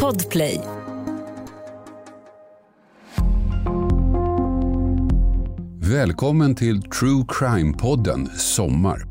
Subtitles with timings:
[0.00, 0.60] Podplay.
[5.80, 9.06] Välkommen till True Crime-podden Sommar.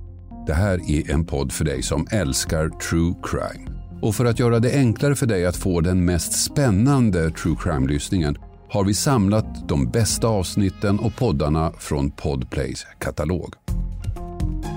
[0.48, 3.70] Det här är en podd för dig som älskar true crime.
[4.02, 8.38] Och för att göra det enklare för dig att få den mest spännande true crime-lyssningen
[8.70, 13.54] har vi samlat de bästa avsnitten och poddarna från Podplays katalog.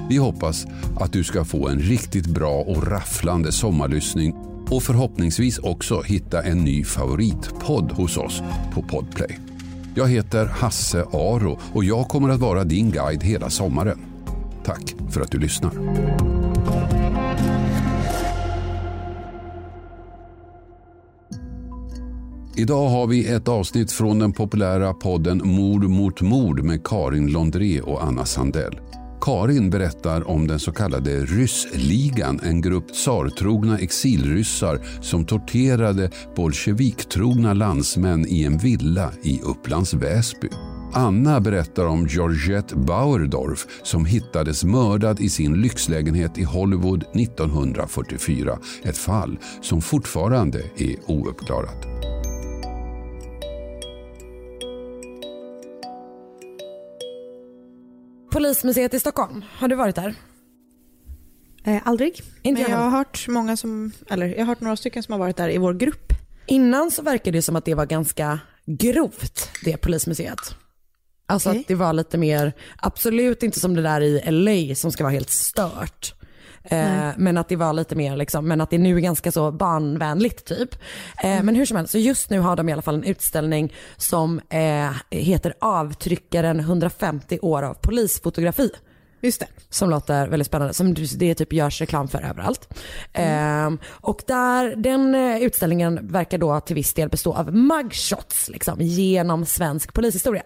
[0.08, 0.66] Vi hoppas
[1.00, 4.34] att du ska få en riktigt bra och rafflande sommarlyssning
[4.70, 8.43] och förhoppningsvis också hitta en ny favoritpodd hos oss
[8.74, 9.38] på Podplay.
[9.94, 13.98] Jag heter Hasse Aro och jag kommer att vara din guide hela sommaren.
[14.64, 15.72] Tack för att du lyssnar.
[22.58, 27.80] Idag har vi ett avsnitt från den populära podden Mord mot mord med Karin Londré
[27.80, 28.80] och Anna Sandell.
[29.26, 38.27] Karin berättar om den så kallade ryssligan, en grupp tsartrogna exilryssar som torterade bolsjeviktrogna landsmän
[38.28, 40.48] i en villa i Upplands Väsby.
[40.92, 48.58] Anna berättar om Georgette Bauerdorf som hittades mördad i sin lyxlägenhet i Hollywood 1944.
[48.82, 51.86] Ett fall som fortfarande är ouppklarat.
[58.36, 60.14] Polismuseet i Stockholm, har du varit där?
[61.64, 62.22] Eh, aldrig.
[62.42, 65.18] Inte Men jag har hört många som, eller jag har hört några stycken som har
[65.18, 66.12] varit där i vår grupp.
[66.46, 70.38] Innan så verkade det som att det var ganska grovt, det polismuseet.
[71.26, 71.60] Alltså Okej.
[71.60, 75.12] att det var lite mer, absolut inte som det där i LA som ska vara
[75.12, 76.14] helt stört.
[76.70, 79.53] Eh, men att det var lite mer liksom, men att det nu är ganska så
[79.53, 80.75] barnvänligt typ.
[81.22, 83.72] Eh, Men hur som helst, så just nu har de i alla fall en utställning
[83.97, 88.70] som eh, heter Avtryckaren 150 år av polisfotografi.
[89.20, 89.47] Just det.
[89.70, 92.69] Som låter väldigt spännande, som det typ görs reklam för överallt.
[93.12, 98.81] Ehm, och där, den eh, utställningen verkar då till viss del bestå av mugshots liksom,
[98.81, 100.42] genom svensk polishistoria.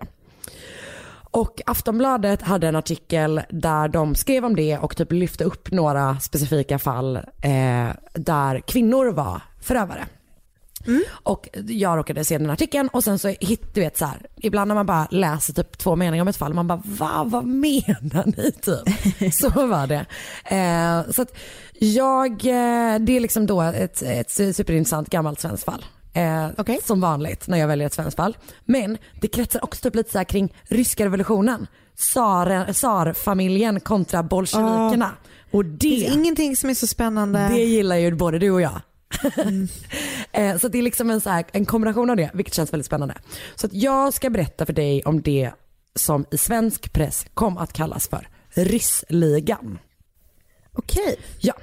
[1.30, 6.20] Och Aftonbladet hade en artikel där de skrev om det och typ lyfte upp några
[6.20, 10.06] specifika fall eh, där kvinnor var förövare.
[11.10, 14.68] Och jag råkade se den artikeln och sen så hit, du vet så här, ibland
[14.68, 18.36] när man bara läser typ två meningar om ett fall, man bara va, vad menar
[18.36, 19.34] ni typ?
[19.34, 20.06] så var det.
[20.44, 21.36] Eh, så att
[21.78, 25.84] jag, eh, det är liksom då ett, ett superintressant gammalt svenskt fall.
[26.12, 26.78] Eh, Okej.
[26.84, 28.36] Som vanligt när jag väljer ett svenskt fall.
[28.64, 31.66] Men det kretsar också typ lite så här kring ryska revolutionen.
[31.96, 35.10] Tsar- Tsarfamiljen kontra bolsjevikerna.
[35.50, 37.48] Och Det det, finns ingenting som är så spännande.
[37.48, 38.80] det gillar ju både du och jag.
[40.32, 42.86] Eh, så det är liksom en, så här, en kombination av det, vilket känns väldigt
[42.86, 43.14] spännande.
[43.54, 45.50] Så att jag ska berätta för dig om det
[45.94, 49.78] som i svensk press kom att kallas för ryssligan.
[50.72, 51.16] Okej.
[51.40, 51.54] Ja.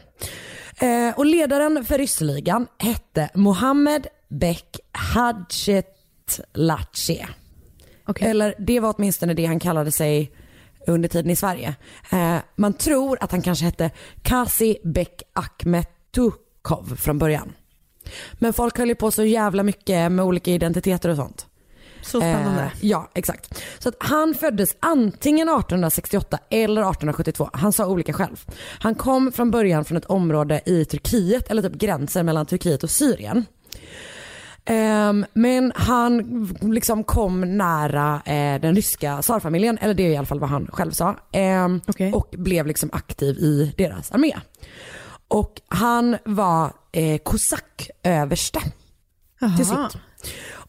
[0.87, 7.27] Eh, och ledaren för ryssligan hette Mohammed Bek Hadjetlatche.
[8.07, 8.29] Okej.
[8.29, 10.31] Eller det var åtminstone det han kallade sig
[10.87, 11.75] under tiden i Sverige.
[12.11, 17.53] Eh, man tror att han kanske hette Kasi Bek Akhmetukov från början.
[18.33, 21.45] Men folk höll ju på så jävla mycket med olika identiteter och sånt.
[22.01, 22.61] Så spännande.
[22.61, 23.63] Eh, ja, exakt.
[23.79, 27.49] Så att han föddes antingen 1868 eller 1872.
[27.53, 28.45] Han sa olika själv.
[28.79, 32.89] Han kom från början från ett område i Turkiet, eller typ gränsen mellan Turkiet och
[32.89, 33.45] Syrien.
[34.69, 40.25] Ehm, men han liksom kom nära eh, den ryska tsarfamiljen, eller det är i alla
[40.25, 41.15] fall vad han själv sa.
[41.31, 42.13] Ehm, Okej.
[42.13, 44.33] Och blev liksom aktiv i deras armé.
[45.27, 48.59] Och han var eh, kosacköverste
[49.57, 49.97] till sitt.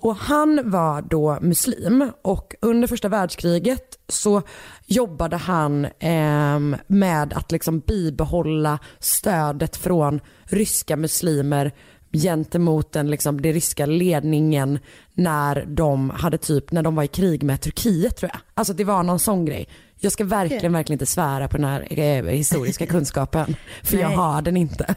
[0.00, 4.42] Och han var då muslim och under första världskriget så
[4.86, 11.72] jobbade han ehm, med att liksom bibehålla stödet från ryska muslimer
[12.12, 14.78] gentemot den, liksom, det ryska ledningen
[15.14, 18.41] när de hade typ, när de var i krig med Turkiet tror jag.
[18.54, 19.69] Alltså det var någon sån grej.
[20.00, 23.56] Jag ska verkligen, verkligen inte svära på den här eh, historiska kunskapen.
[23.82, 24.16] För jag Nej.
[24.16, 24.94] har den inte.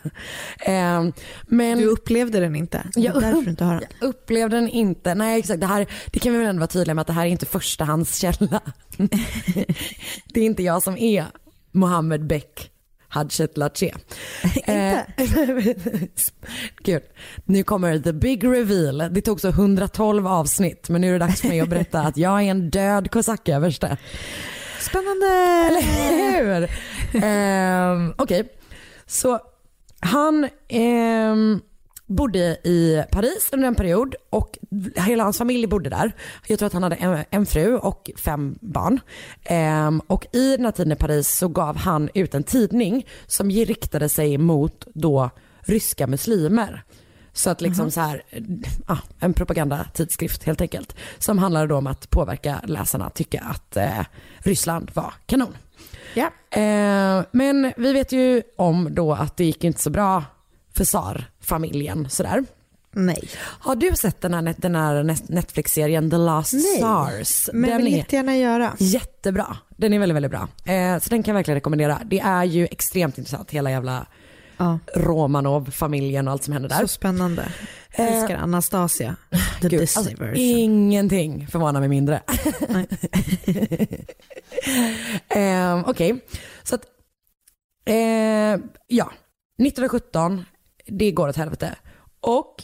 [0.59, 1.13] Ehm,
[1.47, 1.77] men...
[1.77, 2.83] Du upplevde den inte.
[2.95, 3.83] Jag därför inte har den.
[3.99, 5.15] Jag upplevde den inte.
[5.15, 7.25] Nej exakt, det, här, det kan vi väl ändå vara tydliga med att det här
[7.25, 8.61] är inte förstahandskälla.
[10.33, 11.25] det är inte jag som är
[11.71, 12.71] Mohammed Beck
[13.11, 13.91] Hadjetlatche.
[14.55, 15.05] Inte?
[16.83, 17.01] Gud,
[17.45, 18.97] nu kommer the big reveal.
[19.11, 22.17] Det tog så 112 avsnitt men nu är det dags för mig att berätta att
[22.17, 23.97] jag är en död kosacköverste.
[24.79, 25.27] Spännande.
[25.67, 26.69] Eller hur?
[27.23, 28.49] Ehm, Okej,
[29.07, 29.39] så
[29.99, 31.61] han ehm,
[32.11, 34.57] bodde i Paris under en period och
[34.95, 36.11] hela hans familj bodde där.
[36.47, 38.99] Jag tror att han hade en, en fru och fem barn.
[39.43, 43.49] Ehm, och i den här tiden i Paris så gav han ut en tidning som
[43.49, 45.29] riktade sig mot då
[45.61, 46.83] ryska muslimer.
[47.33, 48.23] Så att liksom så här,
[48.87, 50.95] ja, en propagandatidskrift helt enkelt.
[51.17, 54.05] Som handlade då om att påverka läsarna att tycka att eh,
[54.39, 55.57] Ryssland var kanon.
[56.13, 56.31] Ja.
[56.61, 60.23] Eh, men vi vet ju om då att det gick inte så bra
[60.81, 62.43] för tsar-familjen sådär.
[62.93, 63.29] Nej.
[63.39, 66.77] Har du sett den här, den här Netflix-serien The Last Nej.
[66.77, 67.49] Tsars?
[67.53, 68.75] Men den vill är jättegärna göra.
[68.79, 69.57] jättebra.
[69.77, 70.47] Den är väldigt, väldigt bra.
[70.73, 72.01] Eh, så den kan jag verkligen rekommendera.
[72.05, 74.05] Det är ju extremt intressant, hela jävla
[74.57, 74.79] Ja.
[74.95, 76.79] Romanov-familjen och allt som händer där.
[76.81, 77.41] Så spännande.
[77.91, 79.15] Eh, Älskar Anastasia.
[79.61, 80.35] The Gud, Disney alltså, version.
[80.37, 82.21] ingenting förvånar mig mindre.
[85.29, 86.25] Eh, Okej,
[86.63, 86.81] så att
[87.85, 87.95] eh,
[88.87, 89.11] ja,
[89.57, 90.45] 1917,
[90.87, 91.75] det går åt helvete.
[92.21, 92.55] Och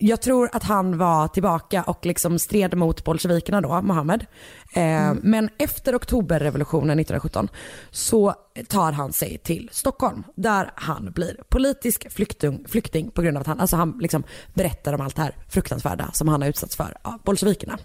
[0.00, 4.26] jag tror att han var tillbaka och liksom stred mot bolsjevikerna då, Mohammed.
[4.74, 7.48] Eh, Men efter oktoberrevolutionen 1917
[7.90, 8.34] så
[8.68, 13.46] tar han sig till Stockholm där han blir politisk flykting, flykting på grund av att
[13.46, 14.24] han, alltså han liksom
[14.54, 17.78] berättar om allt det här fruktansvärda som han har utsatts för av bolsjevikerna.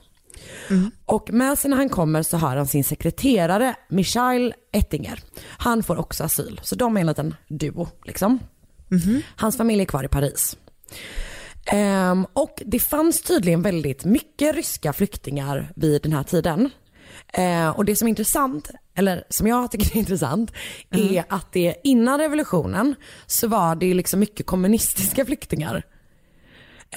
[1.05, 5.19] Och med sig när han kommer så har han sin sekreterare Michail Ettinger.
[5.57, 8.39] Han får också asyl, så de är en liten duo liksom.
[9.35, 10.57] Hans familj är kvar i Paris.
[11.65, 16.69] Ehm, och det fanns tydligen väldigt mycket ryska flyktingar vid den här tiden.
[17.33, 20.51] Eh, och det som är intressant, eller som jag tycker är intressant,
[20.91, 22.95] är att det innan revolutionen
[23.25, 25.83] så var det liksom mycket kommunistiska flyktingar.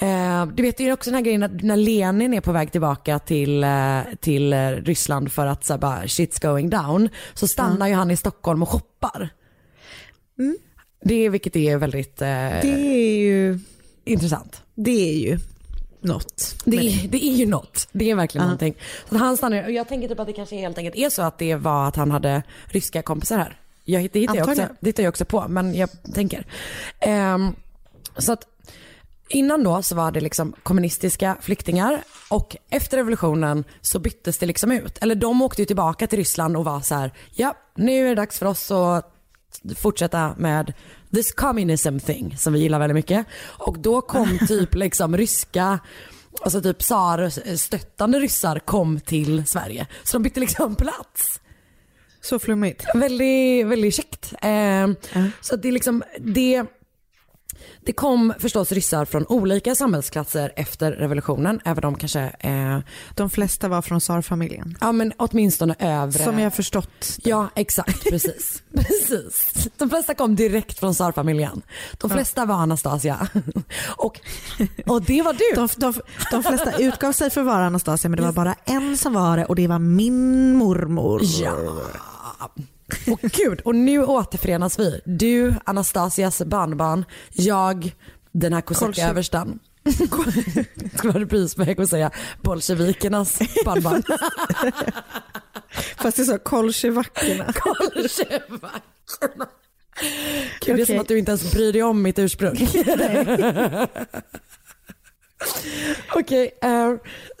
[0.01, 3.19] Eh, du vet är också den här grejen att när Lenin är på väg tillbaka
[3.19, 7.93] till, eh, till eh, Ryssland för att så bara shit's going down så stannar ju
[7.93, 9.29] han i Stockholm och shoppar.
[11.07, 13.59] Det är, vilket är väldigt eh, Det är ju,
[14.05, 14.61] intressant.
[14.75, 15.39] det är ju
[16.01, 16.55] något.
[16.65, 17.87] Det är, det är ju något.
[17.91, 18.47] Det är verkligen Ja.
[18.47, 18.75] någonting.
[19.09, 21.37] Så han stannar, och jag tänker typ att det kanske helt enkelt är så att
[21.37, 23.59] det var att han hade ryska kompisar här.
[23.83, 26.45] Jag, det, hittar jag också, det hittar jag också på, men jag tänker.
[26.99, 27.55] Ehm,
[28.17, 28.47] så att
[29.29, 34.71] innan då så var det liksom kommunistiska flyktingar och efter revolutionen så byttes det liksom
[34.71, 34.97] ut.
[35.01, 38.15] Eller de åkte ju tillbaka till Ryssland och var så här, ja nu är det
[38.15, 39.13] dags för oss att
[39.75, 40.73] fortsätta med
[41.13, 43.25] this communism thing som vi gillar väldigt mycket.
[43.43, 45.79] Och då kom typ liksom ryska,
[46.41, 49.87] alltså typ tsar-stöttande ryssar kom till Sverige.
[50.03, 51.41] Så de bytte liksom plats.
[52.21, 52.85] Så flummigt.
[52.95, 54.33] Väldigt, väldigt käckt.
[54.41, 54.87] Eh,
[55.41, 56.65] Så att det är liksom, det,
[57.87, 62.79] det kom förstås ryssar från olika samhällsklasser efter revolutionen, även om kanske, eh,
[63.15, 64.77] De flesta var från tsarfamiljen.
[64.81, 66.23] ja men åtminstone övre.
[66.23, 67.17] Som jag förstått.
[67.23, 68.63] Ja exakt, precis.
[68.75, 69.67] precis.
[69.77, 71.61] De flesta kom direkt från tsarfamiljen.
[71.97, 73.27] De flesta var Anastasia.
[73.97, 74.19] Och,
[74.85, 75.55] och det var du.
[75.55, 75.93] De, de,
[76.31, 79.37] de flesta utgav sig för att vara Anastasia men det var bara en som var
[79.37, 81.21] det och det var min mormor.
[81.23, 81.53] Ja.
[83.11, 85.01] Och gud, och nu återförenas vi.
[85.05, 87.95] Du, Anastasias barnbarn, jag,
[88.31, 88.87] den här Kolchev.
[88.87, 89.59] kosacköverstan.
[90.97, 92.11] Skulle vara reprisväg att säga
[92.41, 94.03] bolsjevikernas barnbarn.
[95.97, 97.53] Fast det är så kolchevackerna.
[97.55, 99.47] Kolchevackerna.
[100.65, 102.67] Gud, det är som att du inte ens bryr dig om mitt ursprung.
[106.15, 106.93] Okej, eh,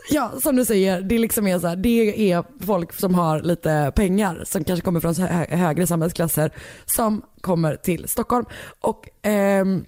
[0.09, 3.91] ja som du säger, det liksom är så här, det är folk som har lite
[3.95, 6.51] pengar som kanske kommer från hö- högre samhällsklasser
[6.85, 8.45] som kommer till Stockholm.
[8.79, 9.85] Och ehm,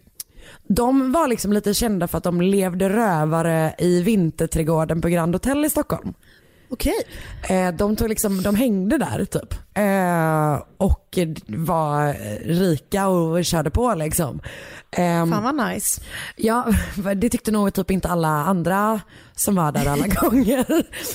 [0.67, 5.65] de var liksom lite kända för att de levde rövare i vinterträdgården på Grand Hotel
[5.65, 6.13] i Stockholm.
[6.69, 7.03] Okej.
[7.49, 9.53] Eh, de, tog liksom, de hängde där typ.
[9.73, 12.13] Eh, och var
[12.45, 14.41] rika och körde på liksom.
[14.91, 16.01] Ehm, Fan vad nice.
[16.35, 16.67] Ja,
[17.15, 19.01] det tyckte nog typ inte alla andra
[19.39, 20.65] som var där alla gånger.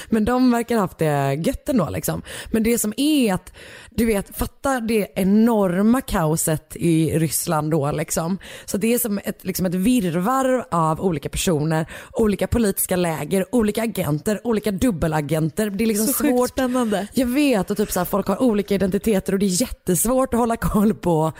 [0.08, 2.22] Men de verkar ha haft det gött ändå liksom.
[2.50, 3.52] Men det som är att,
[3.90, 8.38] du vet, fatta det enorma kaoset i Ryssland då liksom.
[8.64, 13.82] Så det är som ett, liksom ett virrvarr av olika personer, olika politiska läger, olika
[13.82, 15.70] agenter, olika dubbelagenter.
[15.70, 16.50] Det är liksom Så sjukt svårt.
[16.50, 17.06] spännande.
[17.12, 20.40] Jag vet och typ så här, folk har olika identiteter och det är jättesvårt att
[20.40, 21.32] hålla koll på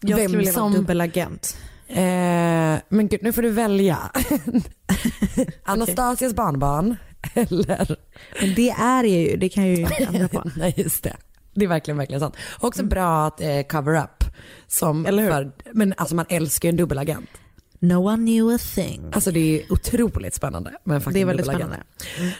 [0.00, 1.56] Jag skulle vem vilja vara dubbelagent.
[1.88, 3.98] Eh, men gud, nu får du välja.
[5.64, 6.96] Anastasias barnbarn
[7.34, 7.96] eller...
[8.40, 10.42] Men det är det ju, det kan jag ju inte ändra på.
[10.56, 11.16] Nej, just det.
[11.54, 12.36] Det är verkligen, verkligen sant.
[12.60, 14.24] Också bra att eh, cover up.
[14.66, 15.30] Som Eller hur?
[15.30, 17.30] För, men alltså man älskar ju en dubbelagent.
[17.88, 19.10] No one knew a thing.
[19.12, 21.76] Alltså det är otroligt spännande med en fucking Det är väldigt spännande.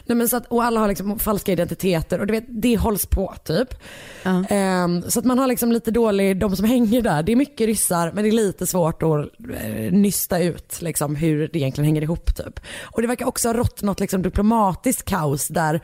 [0.05, 3.05] Nej, men så att, och alla har liksom falska identiteter och du vet, det hålls
[3.05, 3.67] på typ.
[4.23, 4.45] Ja.
[4.49, 7.67] Ehm, så att man har liksom lite dålig, de som hänger där, det är mycket
[7.67, 9.19] ryssar men det är lite svårt att
[9.63, 12.59] eh, nysta ut liksom, hur det egentligen hänger ihop typ.
[12.83, 15.81] Och det verkar också ha rått något liksom, diplomatiskt kaos där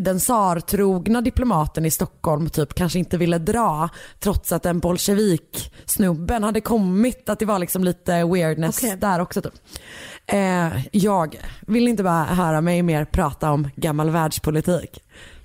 [0.00, 3.88] den tsartrogna diplomaten i Stockholm typ kanske inte ville dra
[4.20, 7.28] trots att den bolsjevik-snubben hade kommit.
[7.28, 8.96] Att det var liksom lite weirdness Okej.
[8.96, 9.42] där också.
[9.42, 9.54] Typ.
[10.26, 11.36] Eh, jag
[11.66, 14.98] vill inte bara höra mig mer prata om gammal världspolitik.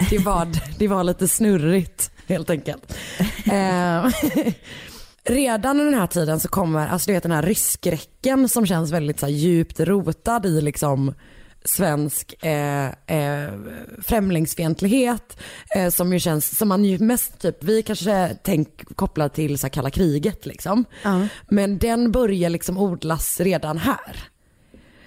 [0.10, 0.48] Det var,
[0.80, 2.98] det var lite snurrigt helt enkelt.
[3.46, 4.06] Eh,
[5.24, 8.92] redan under den här tiden så kommer alltså du vet den här ryskräcken som känns
[8.92, 11.14] väldigt så här, djupt rotad i liksom
[11.68, 13.54] svensk eh, eh,
[14.02, 15.38] främlingsfientlighet
[15.76, 19.70] eh, som ju känns, som man ju mest typ, vi kanske tänk kopplat till så
[19.70, 20.86] kalla kriget liksom.
[21.04, 21.28] Ja.
[21.50, 24.30] Men den börjar liksom odlas redan här.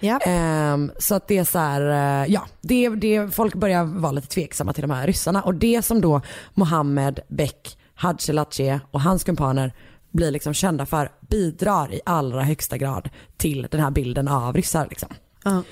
[0.00, 0.18] Ja.
[0.18, 1.80] Ehm, så att det är så här,
[2.22, 5.82] eh, ja, det, det, folk börjar vara lite tveksamma till de här ryssarna och det
[5.82, 6.20] som då
[6.54, 9.72] Mohammed Bek Hadjilatje och hans kumpaner
[10.10, 14.86] blir liksom kända för bidrar i allra högsta grad till den här bilden av ryssar.
[14.90, 15.08] Liksom.
[15.44, 15.62] Ja.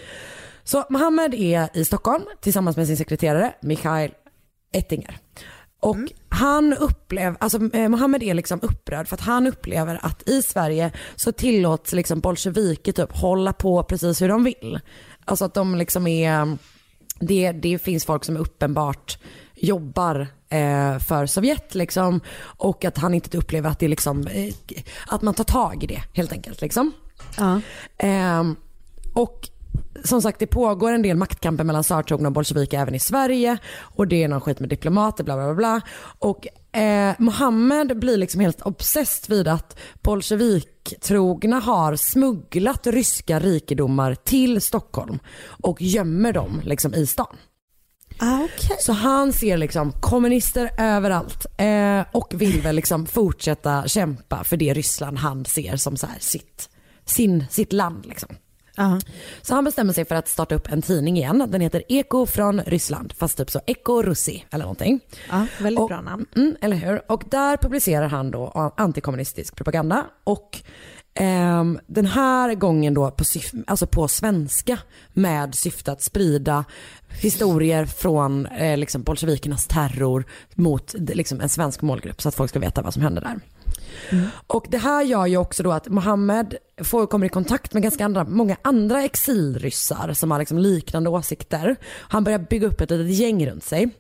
[0.69, 4.11] Så Mohammed är i Stockholm tillsammans med sin sekreterare Mikhail
[4.73, 5.19] Ettinger.
[5.81, 5.97] Och
[6.29, 10.93] han upplever, alltså eh, Mohammed är liksom upprörd för att han upplever att i Sverige
[11.17, 14.81] så tillåts liksom bolsjeviker typ hålla på precis hur de vill.
[15.25, 16.59] Alltså att de liksom är,
[17.21, 19.19] det, det finns folk som uppenbart
[19.55, 24.55] jobbar eh, för Sovjet liksom och att han inte upplever att det liksom, eh,
[25.07, 26.93] att man tar tag i det helt enkelt liksom.
[27.39, 27.61] Ja.
[27.99, 28.57] Ehm,
[29.15, 29.51] och
[30.05, 34.09] som sagt det pågår en del maktkamper mellan tsartrogna och bolsjeviker även i Sverige och
[34.09, 35.55] det är någon skit med diplomater bla bla bla.
[35.55, 35.81] bla.
[36.19, 36.47] Och
[36.79, 45.19] eh, Mohammed blir liksom helt obsessed vid att bolsjeviktrogna har smugglat ryska rikedomar till Stockholm
[45.63, 47.37] och gömmer dem liksom i stan.
[48.19, 48.77] Ah, okej.
[48.81, 54.75] Så han ser liksom kommunister överallt eh, och vill väl liksom fortsätta kämpa för det
[54.75, 56.69] Ryssland han ser som så här sitt,
[57.05, 58.07] sin, sitt land.
[58.07, 58.29] Liksom.
[58.79, 59.01] Ja.
[59.43, 61.45] Så han bestämmer sig för att starta upp en tidning igen.
[61.49, 65.01] Den heter Eko från Ryssland, fast typ så Eko Russi eller någonting.
[65.31, 66.27] Ja, väldigt Och- bra namn.
[66.37, 67.03] Mm, eller hur?
[67.13, 70.59] Och där publicerar han då antikommunistisk propaganda och
[71.15, 74.79] ehm, den här gången då på, syf- alltså på svenska
[75.13, 76.65] med syfte att sprida
[77.21, 82.59] historier från eh, liksom bolsjevikernas terror mot liksom, en svensk målgrupp så att folk ska
[82.59, 83.41] veta vad som hände där.
[84.11, 84.27] Mm.
[84.47, 88.05] Och det här gör ju också då att Mohammed får, kommer i kontakt med ganska
[88.05, 91.77] andra, många andra exilryssar som har liksom liknande åsikter.
[91.87, 93.91] Han börjar bygga upp ett litet gäng runt sig.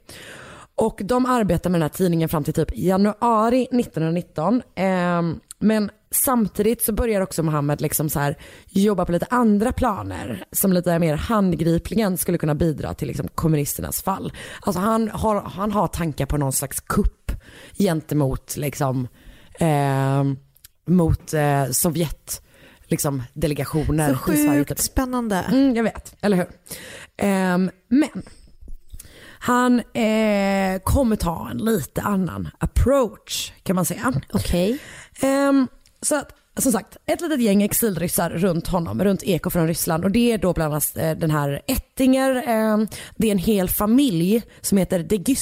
[0.74, 4.62] Och de arbetar med den här tidningen fram till typ januari 1919.
[4.74, 5.22] Eh,
[5.58, 10.72] men samtidigt så börjar också Mohammed liksom så här jobba på lite andra planer som
[10.72, 14.32] lite mer handgripligen skulle kunna bidra till liksom kommunisternas fall.
[14.60, 17.32] Alltså han har, han har tankar på någon slags kupp
[17.78, 19.08] gentemot liksom
[19.58, 20.36] ehm,
[20.86, 22.42] mot eh, Sovjet
[22.86, 24.50] liksom delegationer Så typ.
[24.50, 25.36] sjukt spännande.
[25.36, 26.46] Mm, jag vet, eller hur?
[27.16, 28.22] Ehm, men
[29.40, 34.12] han eh, kommer ta en lite annan approach kan man säga.
[34.32, 34.78] Okej.
[35.20, 35.68] Ehm,
[36.02, 40.10] så att, som sagt, ett litet gäng exilryssar runt honom, runt Eko från Ryssland och
[40.10, 42.86] det är då bland annat eh, den här Ettinger, ehm,
[43.16, 45.36] det är en hel familj som heter de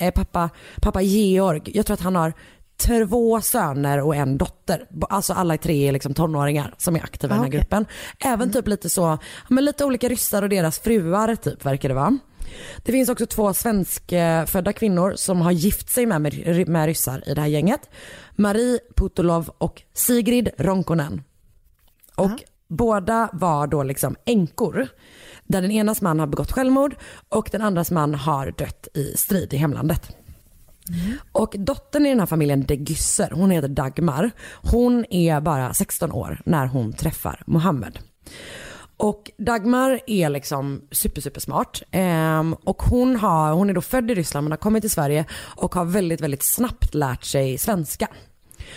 [0.00, 0.50] eh, pappa,
[0.82, 2.32] pappa Georg, jag tror att han har
[2.76, 4.86] två söner och en dotter.
[5.08, 7.60] Alltså alla tre är liksom tonåringar som är aktiva i den här Okej.
[7.60, 7.86] gruppen.
[8.18, 12.18] Även typ lite så, men lite olika ryssar och deras fruar typ verkar det vara.
[12.84, 17.34] Det finns också två svenskfödda kvinnor som har gift sig med, med, med ryssar i
[17.34, 17.90] det här gänget.
[18.36, 21.22] Marie Putolov och Sigrid Ronkonen.
[22.16, 22.38] Och Aha.
[22.68, 24.88] båda var då liksom änkor.
[25.46, 26.96] Där den enas man har begått självmord
[27.28, 30.16] och den andras man har dött i strid i hemlandet.
[30.88, 31.18] Mm.
[31.32, 34.30] Och dottern i den här familjen de Gysser, hon heter Dagmar.
[34.62, 37.98] Hon är bara 16 år när hon träffar Mohammed.
[38.96, 41.82] Och Dagmar är liksom super, super smart.
[41.90, 45.24] Ehm, och hon, har, hon är då född i Ryssland men har kommit till Sverige
[45.56, 48.08] och har väldigt, väldigt snabbt lärt sig svenska.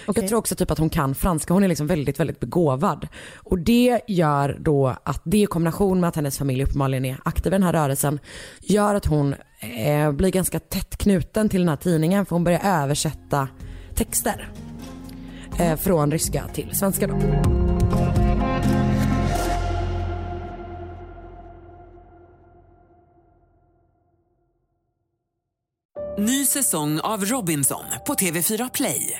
[0.05, 0.23] Okej.
[0.23, 1.53] Jag tror också typ att hon kan franska.
[1.53, 3.07] Hon är liksom väldigt, väldigt begåvad.
[3.35, 7.53] Och det gör då att det i kombination med att hennes familj uppenbarligen är aktiv
[7.53, 8.19] i den här rörelsen
[8.61, 9.35] gör att hon
[9.85, 13.47] eh, blir ganska tätt knuten till den här tidningen för hon börjar översätta
[13.95, 14.49] texter
[15.59, 17.15] eh, från ryska till svenska då.
[26.17, 29.19] Ny säsong av Robinson på TV4 Play.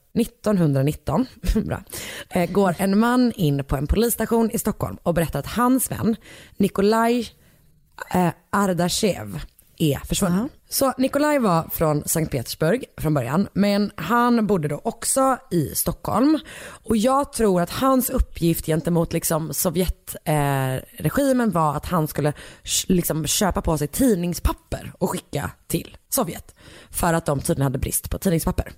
[0.13, 1.25] 1919
[1.65, 1.83] bra,
[2.29, 6.15] eh, går en man in på en polisstation i Stockholm och berättar att hans vän
[6.57, 7.29] Nikolaj
[8.13, 9.39] eh, Ardashev
[9.77, 10.49] är försvunnen.
[10.69, 16.39] Så Nikolaj var från Sankt Petersburg från början men han bodde då också i Stockholm
[16.83, 22.33] och jag tror att hans uppgift gentemot liksom Sovjetregimen eh, var att han skulle
[22.87, 26.55] liksom köpa på sig tidningspapper och skicka till Sovjet
[26.89, 28.71] för att de tydligen hade brist på tidningspapper.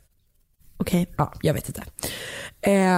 [0.77, 1.01] Okej.
[1.01, 1.13] Okay.
[1.17, 1.83] Ja, jag vet inte.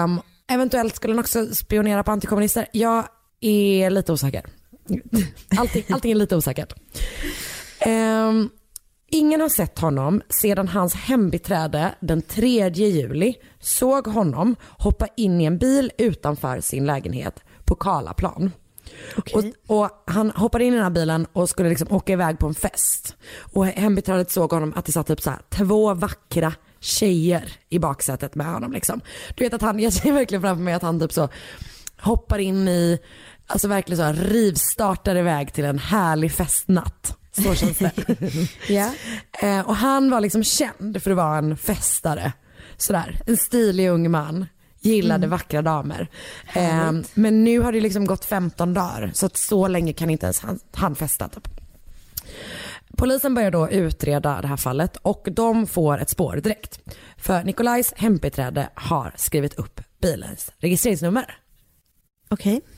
[0.04, 2.68] Um, eventuellt skulle han också spionera på antikommunister.
[2.72, 3.08] Jag
[3.42, 4.46] är lite osäker.
[5.58, 6.74] Allting, allting är lite osäkert.
[7.86, 8.50] Um,
[9.12, 15.46] ingen har sett honom sedan hans hembiträde den 3 juli såg honom hoppa in i
[15.46, 18.52] en bil utanför sin lägenhet på Karlaplan.
[19.18, 19.52] Okay.
[19.68, 22.48] Och, och, han hoppade in i den här bilen och skulle liksom åka iväg på
[22.48, 23.16] en fest.
[23.54, 26.54] Och hembiträdet såg honom att det satt typ så här, två vackra
[26.86, 29.02] tjejer i baksätet med honom liksom.
[29.36, 31.30] Du vet att han, jag ser verkligen framför mig att han typ så
[31.98, 33.00] hoppar in i,
[33.48, 37.18] alltså verkligen så här, rivstartar iväg till en härlig festnatt.
[37.32, 37.92] Så känns det.
[38.68, 38.94] yeah.
[39.42, 42.34] eh, och han var liksom känd för att vara en festare.
[42.78, 44.46] Sådär, en stilig ung man.
[44.82, 45.30] Gillade mm.
[45.30, 46.10] vackra damer.
[46.54, 50.26] Eh, men nu har det liksom gått 15 dagar så att så länge kan inte
[50.26, 51.28] ens han, han festa.
[51.28, 51.48] Typ.
[52.98, 56.80] Polisen börjar då utreda det här fallet och de får ett spår direkt.
[57.18, 61.38] För Nikolajs hembiträde har skrivit upp bilens registreringsnummer.
[62.30, 62.58] Okej.
[62.58, 62.70] Okay.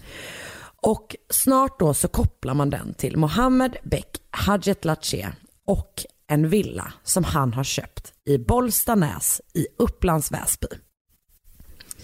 [0.82, 5.32] Och snart då så kopplar man den till Mohammed Bek Hajet Lache
[5.66, 10.68] och en villa som han har köpt i Bollstanäs i Upplands Väsby.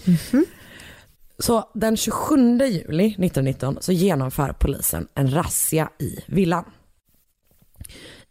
[0.04, 0.44] Mm -hmm.
[1.38, 6.64] Så den 27 juli 1919 så genomför polisen en razzia i villan.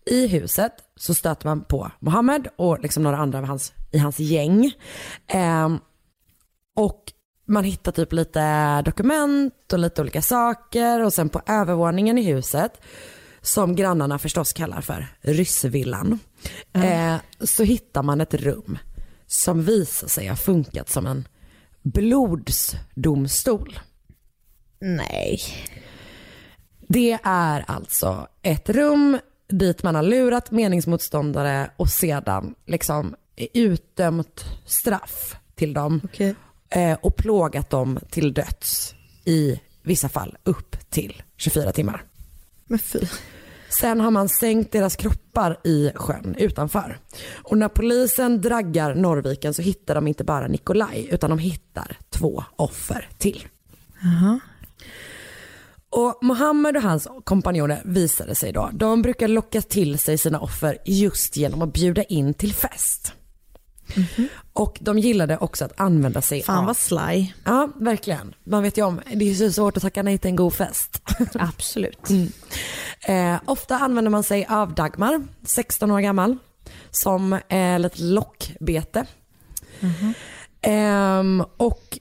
[0.05, 4.71] I huset så stöter man på Mohammed och liksom några andra hans, i hans gäng.
[5.27, 5.69] Eh,
[6.75, 7.03] och
[7.45, 12.81] man hittar typ lite dokument och lite olika saker och sen på övervåningen i huset
[13.41, 16.19] som grannarna förstås kallar för ryssvillan.
[16.73, 17.13] Mm.
[17.13, 18.77] Eh, så hittar man ett rum
[19.27, 21.27] som visar sig ha funkat som en
[21.81, 23.79] blodsdomstol.
[24.79, 25.39] Nej.
[26.87, 29.19] Det är alltså ett rum
[29.57, 33.15] dit man har lurat meningsmotståndare och sedan liksom
[33.53, 36.33] utdömt straff till dem okay.
[36.69, 42.03] eh, och plågat dem till döds i vissa fall upp till 24 timmar.
[42.65, 42.99] Men fy.
[43.69, 46.99] Sen har man sänkt deras kroppar i sjön utanför.
[47.43, 52.43] Och när polisen draggar Norrviken så hittar de inte bara Nikolaj utan de hittar två
[52.55, 53.47] offer till.
[54.01, 54.39] Uh-huh.
[55.95, 60.77] Och Mohammed och hans kompanjoner visade sig då, de brukar locka till sig sina offer
[60.85, 63.13] just genom att bjuda in till fest.
[63.87, 64.27] Mm-hmm.
[64.53, 66.65] Och de gillade också att använda sig Fan av...
[66.65, 67.33] vad sly.
[67.43, 68.33] Ja, verkligen.
[68.43, 71.01] Man vet ju om, det är så svårt att tacka nej till en god fest.
[71.33, 72.09] Absolut.
[72.09, 72.31] Mm.
[73.01, 76.37] Eh, ofta använder man sig av Dagmar, 16 år gammal,
[76.91, 79.05] som eh, lite lockbete.
[79.79, 80.13] Mm-hmm.
[80.61, 81.99] Eh, och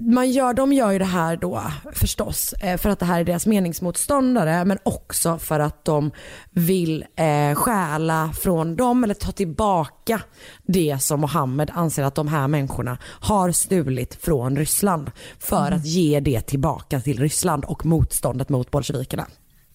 [0.00, 3.24] man gör, de gör ju det här då förstås eh, för att det här är
[3.24, 6.10] deras meningsmotståndare men också för att de
[6.50, 10.20] vill eh, stjäla från dem eller ta tillbaka
[10.62, 15.78] det som Mohammed anser att de här människorna har stulit från Ryssland för mm.
[15.78, 19.26] att ge det tillbaka till Ryssland och motståndet mot bolsjevikerna.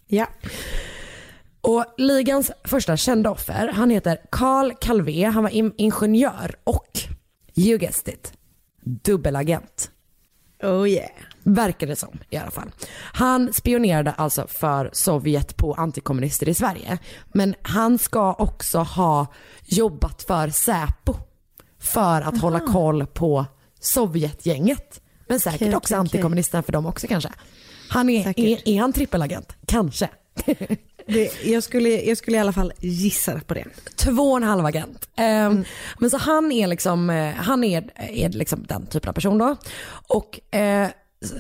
[0.08, 0.28] Ja.
[1.62, 5.52] Och ligans första kända offer, han heter Carl Calvé, han var
[5.82, 7.00] ingenjör och,
[7.56, 8.34] you guessed it,
[8.84, 9.92] dubbelagent.
[10.64, 11.10] Oh yeah.
[11.44, 12.72] Verkar det som i alla fall.
[13.14, 16.98] Han spionerade alltså för Sovjet på antikommunister i Sverige.
[17.28, 19.28] Men han ska också ha
[19.66, 21.14] jobbat för Säpo.
[21.80, 22.42] För att Aha.
[22.42, 23.46] hålla koll på
[23.80, 25.02] Sovjetgänget.
[25.28, 27.30] Men säkert okay, också okay, antikommunisterna för dem också kanske.
[27.90, 29.56] Han är, är, är han trippelagent?
[29.66, 30.10] Kanske.
[31.10, 33.66] Det, jag, skulle, jag skulle i alla fall gissa på det.
[33.96, 35.10] Två och en halv agent.
[35.18, 35.64] Um, mm.
[36.00, 39.56] Men så han är liksom, eh, han är, är liksom den typen av person då.
[40.08, 40.88] Och uh,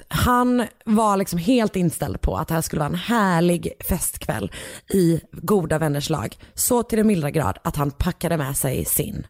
[0.07, 4.51] han var liksom helt inställd på att det här skulle vara en härlig festkväll
[4.93, 6.37] i goda vänners lag.
[6.53, 9.27] Så till den milda grad att han packade med sig sin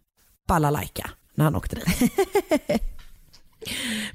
[0.48, 2.12] balalaika när han åkte dit.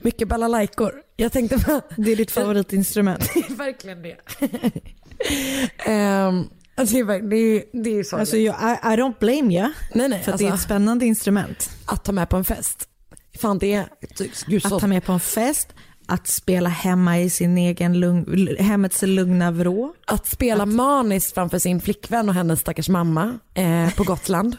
[0.01, 1.03] Mycket balalaikor.
[1.17, 1.81] Jag tänkte på...
[1.97, 3.31] Det är ditt favoritinstrument.
[3.35, 4.17] Det är verkligen det.
[5.87, 8.17] Um, alltså det, är, det, är, så.
[8.17, 9.73] Alltså, jag, I, I don't blame you.
[9.95, 11.71] nej, nej, För att alltså, det är ett spännande instrument.
[11.87, 12.89] att ta med på en fest.
[13.41, 13.89] Fan det är...
[14.47, 15.69] Gud, Att ta med på en fest,
[16.07, 19.95] att spela hemma i sin egen lugn, hemmets lugna vrå.
[20.07, 24.57] att spela maniskt framför sin flickvän och hennes stackars mamma eh, på Gotland.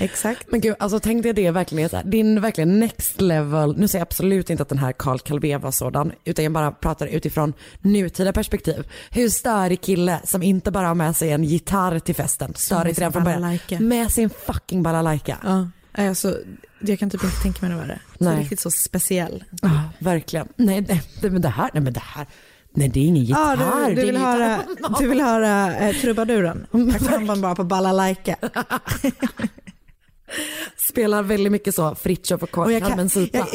[0.00, 0.50] Exakt.
[0.50, 3.76] Men gud, alltså tänk dig det verkligen så här, är verkligen next level.
[3.76, 6.70] Nu säger jag absolut inte att den här Carl Calvé var sådan, utan jag bara
[6.72, 8.88] pratar utifrån nutida perspektiv.
[9.10, 13.02] Hur störig kille som inte bara har med sig en gitarr till festen, störig till
[13.02, 15.38] den från början, med sin fucking balalaika.
[15.42, 15.68] Ja.
[15.96, 16.38] Alltså,
[16.80, 18.00] jag kan typ inte tänka mig något värre.
[18.18, 18.40] Så Nej.
[18.40, 19.44] riktigt så speciell.
[19.62, 20.48] Ja, verkligen.
[20.56, 22.26] Nej, men det här, nej men det här,
[22.74, 23.56] nej det är ingen gitarr.
[23.60, 25.00] Ja, du, du, vill höra, gitarr.
[25.00, 26.66] du vill höra eh, trubaduren?
[27.08, 28.36] Kan man bara på balalaika.
[30.76, 33.38] Spelar väldigt mycket så Fritiof och Och jag Carmen kan, Sipa.
[33.38, 33.46] jag,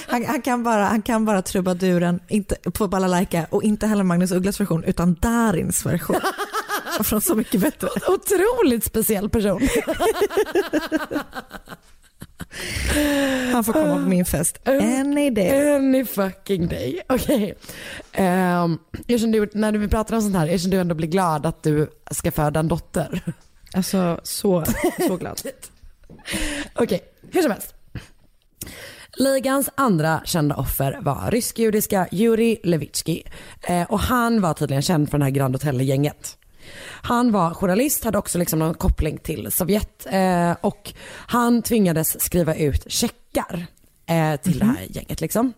[0.06, 4.32] han, han, kan bara, han kan bara trubaduren inte, på balalaika och inte heller Magnus
[4.32, 6.20] Ugglas version utan Darins version.
[7.00, 7.88] Från Så mycket bättre.
[8.08, 9.60] Otroligt speciell person.
[13.52, 14.58] Han får komma på min fest.
[14.64, 15.74] Any day.
[15.74, 17.00] Any fucking day.
[17.08, 17.54] Okej.
[18.12, 21.46] Ehm, jag kände, ju- när vi pratar om sånt här, kände du ändå blir glad
[21.46, 23.22] att du ska föda en dotter.
[23.72, 24.64] Alltså så,
[25.06, 25.40] så glad.
[26.74, 27.00] Okej,
[27.32, 27.74] hur som helst.
[29.16, 33.22] Ligans andra kända offer var rysk-judiska Yuri Levitsky
[33.68, 36.37] eh, och han var tydligen känd för det här Grand Hotel-gänget.
[37.02, 42.54] Han var journalist, hade också liksom någon koppling till Sovjet eh, och han tvingades skriva
[42.54, 43.66] ut checkar
[44.06, 45.52] eh, till det här gänget liksom.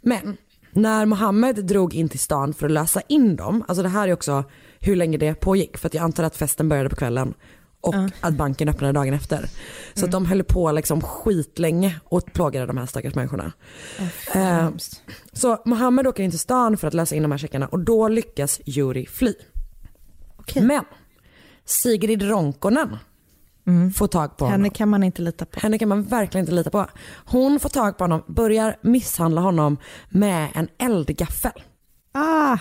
[0.00, 0.36] Men
[0.70, 4.12] när Mohammed drog in till stan för att lösa in dem, alltså det här är
[4.12, 4.44] också
[4.80, 7.34] hur länge det pågick för att jag antar att festen började på kvällen
[7.80, 9.48] och att banken öppnade dagen efter.
[9.94, 13.52] Så att de höll på liksom skitlänge och plågade de här stackars människorna.
[14.34, 14.70] Eh,
[15.32, 18.08] så Mohammed åker in till stan för att lösa in de här checkarna och då
[18.08, 19.34] lyckas Yuri fly.
[20.54, 20.84] Men
[21.64, 22.96] Sigrid Ronkonen
[23.94, 24.60] får tag på honom.
[24.60, 25.60] Henne kan man inte lita på.
[25.60, 26.86] Henne kan man verkligen inte lita på.
[27.26, 29.76] Hon får tag på honom, börjar misshandla honom
[30.08, 31.62] med en eldgaffel.
[32.12, 32.58] Ah,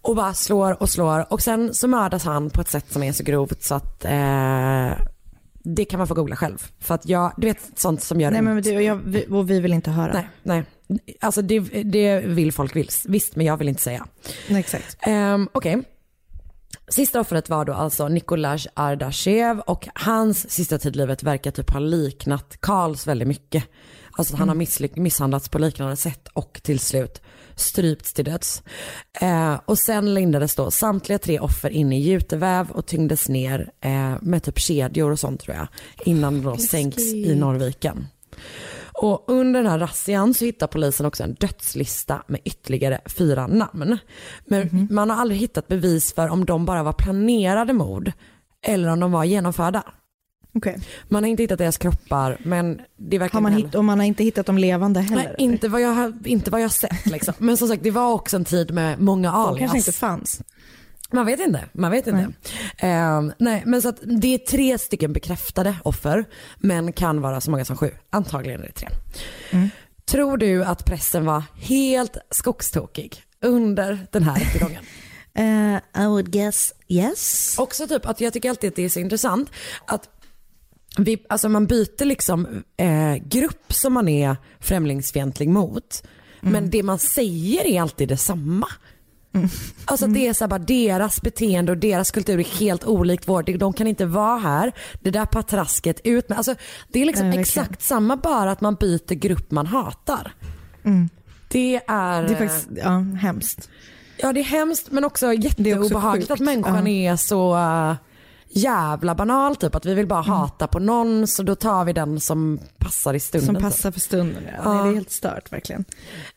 [0.00, 3.12] Och bara slår och slår och sen så mördas han på ett sätt som är
[3.12, 4.90] så grovt så att eh,
[5.62, 6.66] det kan man få googla själv.
[6.80, 9.50] För att jag, du vet sånt som gör nej men du och jag, vi, och
[9.50, 10.12] vi vill inte höra.
[10.12, 10.64] Nej, nej.
[11.20, 14.06] Alltså det, det vill folk vill, visst men jag vill inte säga.
[14.48, 15.06] Nej, exakt.
[15.06, 15.82] Um, Okej.
[16.88, 21.70] Sista offret var då alltså Nikolaj Ardashev och hans sista tid i livet verkar typ
[21.70, 23.64] ha liknat Karls väldigt mycket.
[24.12, 27.22] Alltså att han har misshandlats på liknande sätt och till slut
[27.54, 28.62] strypts till döds.
[29.20, 34.14] Eh, och sen lindades då samtliga tre offer in i juteväv och tyngdes ner eh,
[34.20, 35.68] med typ kedjor och sånt tror jag
[36.04, 38.06] innan de då sänks i Norrviken.
[39.02, 43.98] Och under den här razzian så hittar polisen också en dödslista med ytterligare fyra namn.
[44.44, 48.12] Men man har aldrig hittat bevis för om de bara var planerade mord
[48.62, 49.82] eller om de var genomförda.
[50.54, 50.80] Okej.
[51.08, 54.06] Man har inte hittat deras kroppar men det verkar Har man hitt, och man har
[54.06, 55.24] inte hittat dem levande heller?
[55.24, 57.34] Nej, inte vad jag har, inte vad jag sett liksom.
[57.38, 59.58] Men som sagt det var också en tid med många De alias.
[59.58, 60.42] kanske inte fanns.
[61.10, 62.32] Man vet inte, man vet inte.
[62.78, 66.24] Ehm, nej, men så det är tre stycken bekräftade offer,
[66.58, 67.90] men kan vara så många som sju.
[68.10, 68.88] Antagligen är det tre.
[70.04, 74.84] Tror du att pressen var helt skogstokig under den här rättegången?
[75.38, 77.54] Eh, I would guess yes.
[77.58, 79.50] Också typ att jag tycker alltid att det är så intressant
[79.86, 80.08] att
[80.98, 86.02] vi, alltså man byter liksom eh, grupp som man är främlingsfientlig mot.
[86.40, 88.68] Men det man säger är alltid detsamma.
[89.84, 93.58] Alltså att det är så bara deras beteende och deras kultur är helt olikt vår.
[93.58, 94.72] De kan inte vara här.
[95.02, 96.38] Det där patrasket ut med.
[96.38, 96.54] Alltså
[96.92, 97.64] det är liksom Nej, verkligen.
[97.64, 100.32] exakt samma bara att man byter grupp man hatar.
[101.48, 103.68] Det är, Det är faktiskt ja, hemskt.
[104.16, 107.12] ja det är hemskt men också är också jätteobehagligt att människan Ja.
[107.12, 107.94] är så äh,
[108.48, 109.74] jävla banal typ.
[109.74, 110.30] Att vi vill bara Mm.
[110.32, 113.46] hata på någon så då tar vi den som passar i stunden.
[113.46, 113.64] Som typ.
[113.64, 114.42] passar för stunden.
[114.64, 114.72] Ja.
[114.74, 115.84] Nej, det är helt stört verkligen.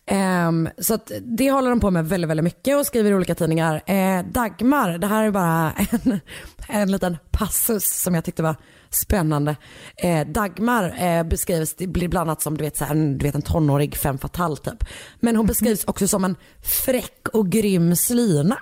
[0.05, 3.35] Ehm, så att det håller de på med väldigt, väldigt mycket och skriver i olika
[3.35, 3.81] tidningar.
[3.85, 6.19] Eh, Dagmar, det här är bara en,
[6.67, 8.55] en liten passus som jag tyckte var
[8.89, 9.55] spännande.
[9.97, 13.41] Eh, Dagmar eh, beskrivs bland annat som du vet, så här, en, du vet, en
[13.41, 14.83] tonårig femme fatale typ.
[15.19, 16.35] Men hon beskrivs också som en
[16.85, 18.57] fräck och grym slyna.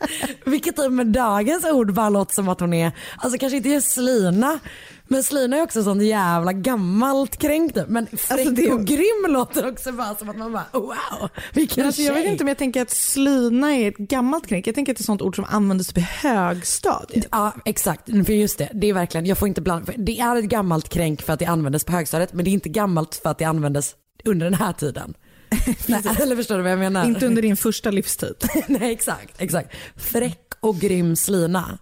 [0.46, 3.92] Vilket typ med dagens ord bara låter som att hon är, alltså kanske inte just
[3.92, 4.60] slina,
[5.08, 7.78] men slina är också sånt jävla gammalt kränkt.
[7.88, 11.86] Men fräck Alltså, det- och grym låter också bara som att man bara wow, vilken
[11.86, 12.32] alltså, jag vet tjej.
[12.32, 14.68] inte om jag tänker att slyna är ett gammalt knäck.
[14.68, 17.28] Jag tänker att det är ett sånt ord som användes typ i högstadiet.
[17.32, 20.46] Ja exakt, för just det, det är verkligen, jag får inte blanda, det är ett
[20.46, 23.38] gammalt kränk för att det användes på högstadiet men det är inte gammalt för att
[23.38, 23.96] det användes
[24.26, 25.14] under den här tiden.
[25.88, 27.06] Nej, eller förstår du vad jag menar?
[27.06, 28.36] Inte under din första livstid.
[28.68, 29.70] Nej exakt, exakt.
[29.96, 31.78] Fräck och grym slina.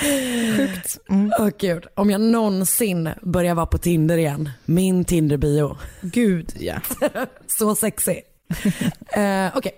[0.00, 0.98] Sjukt.
[1.10, 1.30] Mm.
[1.58, 5.76] Gud, om jag någonsin börjar vara på Tinder igen, min Tinder-bio.
[6.00, 6.80] Gud ja.
[7.46, 8.20] Så sexy.
[9.12, 9.72] eh, Okej.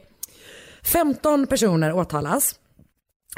[0.82, 2.54] 15 personer åtalas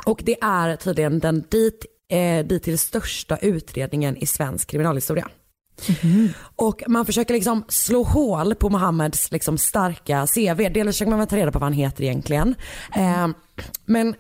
[0.07, 5.29] och det är tydligen den dit, eh, dittills största utredningen i svensk kriminalhistoria.
[6.57, 10.69] Och man försöker liksom slå hål på Mohammeds liksom starka CV.
[10.75, 12.55] Dels försöker man ta reda på vad han heter egentligen.
[12.95, 13.29] Eh,
[13.85, 14.15] men,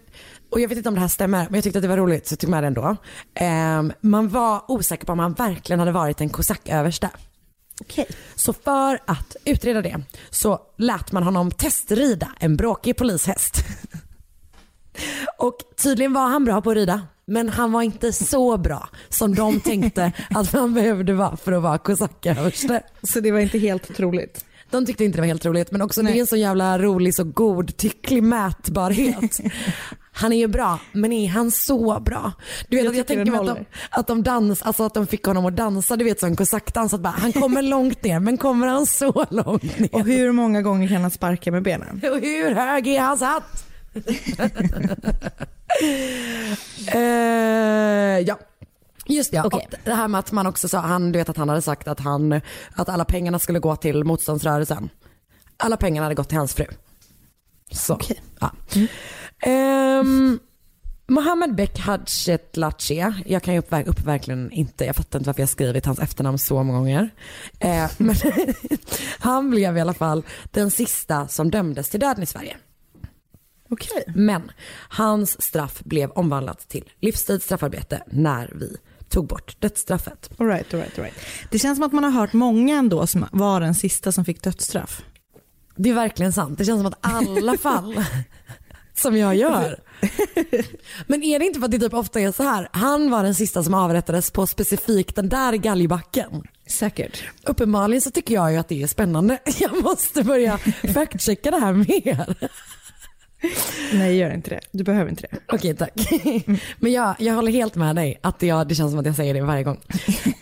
[0.50, 2.26] och jag vet inte om det här stämmer, men jag tyckte att det var roligt
[2.26, 2.96] så jag tog med det ändå.
[3.34, 7.10] Eh, man var osäker på om han verkligen hade varit en kosacköverste.
[7.80, 8.06] Okej.
[8.34, 13.64] Så för att utreda det så lät man honom testrida en bråkig polishäst.
[15.38, 17.02] Och tydligen var han bra på att rida.
[17.26, 21.62] Men han var inte så bra som de tänkte att man behövde vara för att
[21.62, 22.82] vara kosacköverste.
[23.02, 24.44] Så det var inte helt troligt.
[24.70, 27.14] De tyckte inte det var helt roligt men också det är en så jävla rolig
[27.14, 29.40] så godtycklig mätbarhet.
[30.14, 32.32] Han är ju bra men är han så bra?
[32.68, 35.06] Du vet Jag att jag tänker mig att de, att de dans, alltså att de
[35.06, 36.94] fick honom att dansa du vet som kosackdans.
[36.94, 39.94] Att bara, han kommer långt ner men kommer han så långt ner?
[39.94, 42.00] Och hur många gånger kan han sparka med benen?
[42.12, 43.71] Och hur hög är hans hatt?
[46.92, 48.38] eh, ja.
[49.06, 49.44] Just ja.
[49.44, 51.88] Och det här med att man också sa, han, du vet att han hade sagt
[51.88, 52.40] att, han,
[52.74, 54.88] att alla pengarna skulle gå till motståndsrörelsen.
[55.56, 56.66] Alla pengarna hade gått till hans fru.
[57.70, 57.94] Så.
[57.94, 58.22] Okej.
[58.40, 58.50] Ja.
[59.42, 60.38] Ehm,
[61.08, 65.48] Mohammed Bek Hadjetlatche, jag kan ju upp, upp verkligen inte, jag fattar inte varför jag
[65.48, 67.10] skrivit hans efternamn så många gånger.
[67.58, 68.14] Eh, men
[69.18, 72.56] han blev i alla fall den sista som dömdes till döden i Sverige.
[73.72, 74.04] Okej.
[74.14, 74.50] Men
[74.88, 78.76] hans straff blev omvandlat till livstids straffarbete när vi
[79.08, 80.30] tog bort dödsstraffet.
[80.38, 81.18] All right, all right, all right.
[81.50, 84.42] Det känns som att man har hört många ändå som var den sista som fick
[84.42, 85.02] dödsstraff.
[85.76, 86.58] Det är verkligen sant.
[86.58, 88.04] Det känns som att alla fall
[88.94, 89.80] som jag gör.
[91.06, 93.34] Men är det inte för att det typ ofta är så här, han var den
[93.34, 96.42] sista som avrättades på specifikt den där galgbacken.
[96.66, 97.22] Säkert.
[97.44, 99.38] Uppenbarligen så tycker jag ju att det är spännande.
[99.58, 102.48] Jag måste börja fact-checka det här mer.
[103.94, 104.60] Nej, gör inte det.
[104.72, 105.38] Du behöver inte det.
[105.48, 105.92] Okej tack.
[106.78, 109.34] Men jag, jag håller helt med dig att jag, det känns som att jag säger
[109.34, 109.80] det varje gång.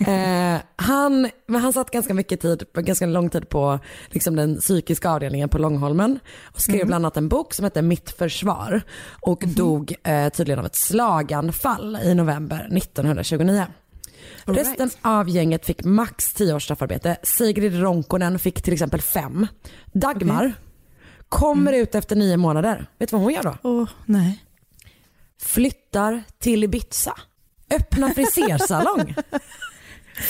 [0.01, 5.11] Eh, han, men han satt ganska mycket tid, ganska lång tid på liksom den psykiska
[5.11, 8.83] avdelningen på Långholmen och skrev bland annat en bok som hette Mitt försvar
[9.21, 13.67] och dog eh, tydligen av ett slaganfall i november 1929.
[14.45, 14.69] All right.
[14.69, 17.17] Resten av gänget fick max 10 års straffarbete.
[17.23, 19.47] Sigrid Ronkonen fick till exempel fem.
[19.93, 20.53] Dagmar
[21.31, 22.87] kommer ut efter nio månader.
[22.99, 23.57] Vet du vad hon gör då?
[23.63, 24.45] Åh, nej.
[25.43, 27.15] flyttar till Ibiza.
[27.75, 29.15] Öppnar frisersalong.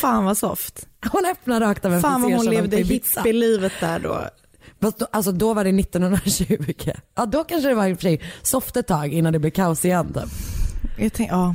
[0.01, 0.87] Fan vad soft.
[1.13, 4.29] Hon öppnar rakt av en Fan vad hon levde hippielivet där då.
[4.81, 6.91] Fast då, alltså då var det 1920.
[7.15, 9.51] Ja då kanske det var i och för sig soft ett tag innan det blev
[9.51, 10.13] kaos igen.
[10.13, 10.25] Typ.
[10.99, 11.55] Jag, tänk, ja,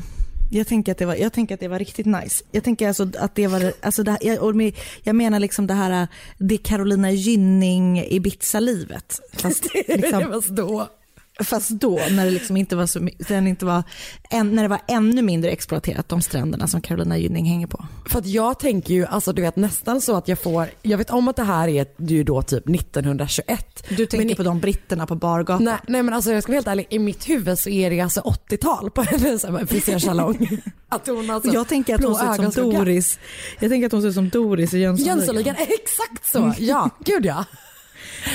[0.52, 2.44] jag, tänker att det var, jag tänker att det var riktigt nice.
[2.52, 6.58] Jag tänker alltså att det var, alltså det, jag, jag menar liksom det här, det
[6.58, 9.20] Carolina Gynning Ibiza-livet.
[9.34, 10.90] Fast, det liksom, var då.
[11.44, 13.84] Fast då när det liksom inte var så den inte var,
[14.30, 17.86] än, när det var ännu mindre exploaterat de stränderna som Carolina Gynning hänger på.
[18.10, 21.10] För att jag tänker ju, alltså du vet nästan så att jag får, jag vet
[21.10, 23.86] om att det här är ju då typ 1921.
[23.90, 25.64] Du tänker Men på de britterna på bargatan.
[25.64, 28.02] Nej, nej men alltså jag ska vara helt ärlig, i mitt huvud så är det
[28.02, 30.60] alltså 80-tal på hennes frisersalong.
[30.90, 32.74] att hon alltså jag tänker att hon ser ut som.
[32.74, 33.20] Doris.
[33.60, 35.18] Jag tänker att hon ser ut som Doris i Jönssonligan.
[35.18, 36.54] Jönssonligan, exakt så.
[36.58, 37.46] Ja, gud ja.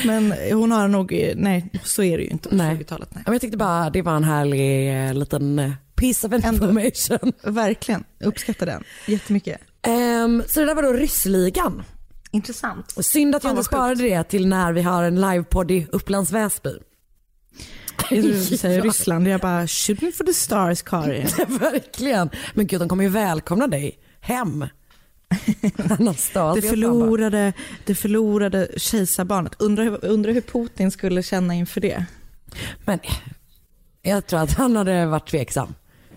[0.07, 2.77] Men hon har nog, nej så är det ju inte på Nej.
[2.77, 3.09] 20-talet.
[3.15, 3.23] Nej.
[3.27, 7.33] Men Jag tyckte bara det var en härlig eh, liten eh, piece of information.
[7.55, 9.61] Verkligen, uppskattar den jättemycket.
[9.83, 11.83] Ehm, så det där var då ryssligan.
[12.31, 12.93] Intressant.
[12.97, 16.33] Och Synd att jag inte sparade det till när vi har en livepodd i Upplands
[16.33, 16.71] Väsby.
[18.11, 21.27] Du säger Ryssland, jag bara shooting for the stars Karin.
[21.49, 22.31] Verkligen.
[22.55, 24.67] Men gud de kommer ju välkomna dig hem.
[26.55, 27.53] Det förlorade,
[27.87, 29.53] det förlorade kejsarbarnet.
[29.59, 32.05] Undrar, undrar hur Putin skulle känna inför det.
[32.85, 32.99] Men
[34.03, 35.75] jag tror att han hade varit tveksam.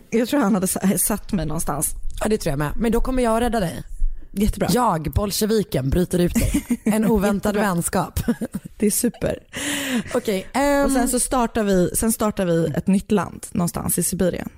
[0.10, 1.96] Jag tror han hade sa- satt mig någonstans.
[2.20, 2.72] Ja det tror jag med.
[2.78, 3.84] Men då kommer jag rädda dig.
[4.32, 4.68] jättebra.
[4.72, 6.66] Jag, bolsjeviken, bryter ut dig.
[6.86, 8.20] En oväntad vänskap.
[8.78, 9.40] Det är super.
[10.14, 14.04] Okej, ehm, Och sen så startar vi, sen startar vi ett nytt land någonstans i
[14.04, 14.50] Sibirien.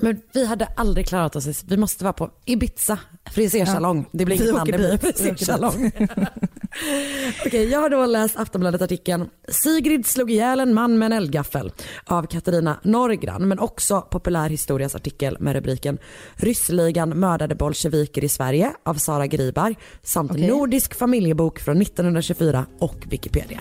[0.00, 1.64] Men vi hade aldrig klarat oss.
[1.66, 2.98] Vi måste vara på Ibiza,
[3.34, 4.08] frisersalong.
[4.12, 5.18] Det blir Vi inget land, åker det blir åker dit.
[5.18, 5.92] frisersalong.
[7.46, 11.72] Okej, jag har då läst Aftonbladet-artikeln Sigrid slog ihjäl en man med en eldgaffel
[12.04, 15.98] av Katarina Norgran men också Populär historias artikel med rubriken
[16.34, 20.48] Ryssligan mördade bolsjeviker i Sverige av Sara Griberg samt Okej.
[20.48, 23.60] Nordisk familjebok från 1924 och Wikipedia.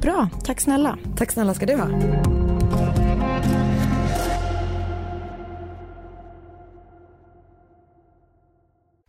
[0.00, 0.98] Bra, tack snälla.
[1.16, 1.88] Tack snälla ska du ha.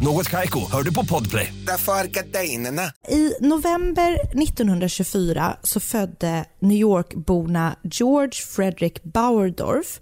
[0.00, 1.54] Något Kaiko, hör du på Podplay.
[1.66, 2.82] Därför är gardinerna.
[3.08, 10.00] I november 1924 så födde New York-borna George Frederick Bauerdorf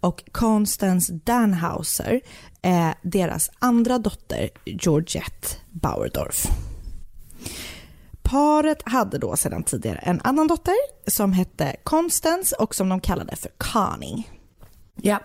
[0.00, 2.20] och Constance Danhauser
[2.62, 6.46] eh, deras andra dotter Georgette Bauerdorf.
[8.22, 10.74] Paret hade då sedan tidigare en annan dotter
[11.06, 14.24] som hette Constance och som de kallade för Connie.
[15.02, 15.20] Ja.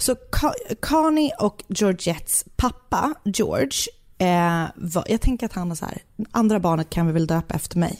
[0.00, 3.80] Så Ka- Connie och Georgettes pappa George,
[4.18, 5.98] eh, var, jag tänker att han var så här,
[6.30, 7.98] andra barnet kan vi väl döpa efter mig.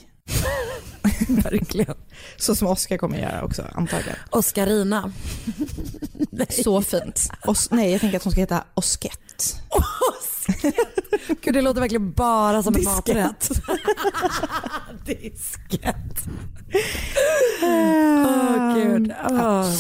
[1.29, 1.95] Verkligen.
[2.37, 4.17] Så som Oscar kommer göra också antagligen.
[4.31, 5.13] Oscarina.
[6.65, 7.31] Så fint.
[7.47, 9.57] Os- nej, jag tänker att hon ska heta Oskett.
[11.43, 13.51] Gud det låter verkligen bara som en maträtt.
[15.07, 15.95] Disket.
[17.63, 19.13] Åh gud.
[19.31, 19.71] Åh.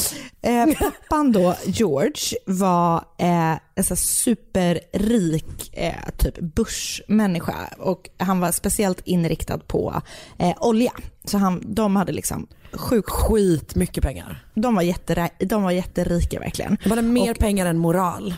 [0.42, 8.52] Eh, pappan då, George, var eh, en så superrik eh, typ börsmänniska och han var
[8.52, 10.02] speciellt inriktad på
[10.38, 10.92] eh, olja.
[11.24, 14.44] Så han, de hade liksom sjukt, Skit mycket pengar.
[14.54, 16.78] de var, jättere, de var jätterika verkligen.
[16.84, 18.34] De hade mer Och, pengar än moral.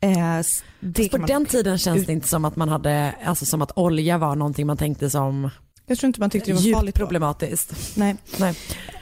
[0.00, 0.40] Eh,
[0.80, 3.72] det På man, den tiden känns det inte som att man hade, alltså som att
[3.78, 5.50] olja var någonting man tänkte som
[5.86, 6.94] jag tror inte man tyckte det var djupt farligt.
[6.94, 7.96] problematiskt.
[7.96, 8.16] Nej.
[8.38, 8.54] Nej.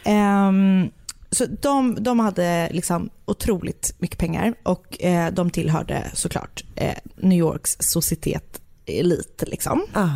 [0.05, 0.90] Ehm,
[1.31, 7.38] så de, de hade liksom otroligt mycket pengar och eh, de tillhörde såklart eh, New
[7.38, 9.42] Yorks societet elit.
[9.47, 9.87] Liksom.
[9.92, 10.09] Ah.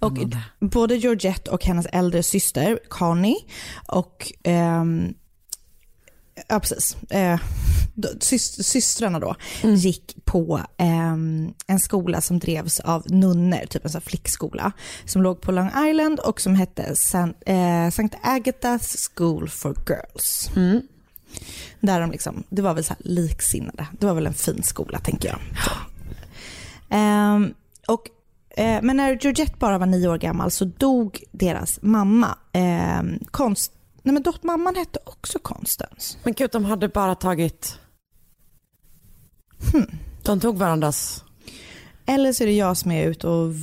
[0.00, 0.18] Och
[0.60, 3.36] både Georgette och hennes äldre syster Connie
[3.86, 5.14] och ehm,
[6.48, 6.96] Ja precis.
[7.10, 7.40] Eh,
[8.60, 14.72] systrarna då gick på ehm, en skola som drevs av nunnor, typ en sån flickskola,
[15.04, 18.18] som låg på Long Island och som hette San, eh, St.
[18.22, 20.50] Agatha's School for Girls.
[21.80, 25.28] Där de liksom, det var väl så liksinnade, det var väl en fin skola tänker
[25.28, 25.38] jag.
[26.90, 27.54] Ehm,
[27.88, 28.08] och,
[28.56, 32.38] eh, men när Georgette bara var nio år gammal så dog deras mamma.
[32.52, 33.72] Ehm, konst,
[34.08, 36.18] nej men dot, mamman hette också Constance.
[36.24, 37.78] Men gud de hade bara tagit,
[40.22, 41.24] de tog varandras,
[42.06, 43.54] Eller så är det jag som är ute och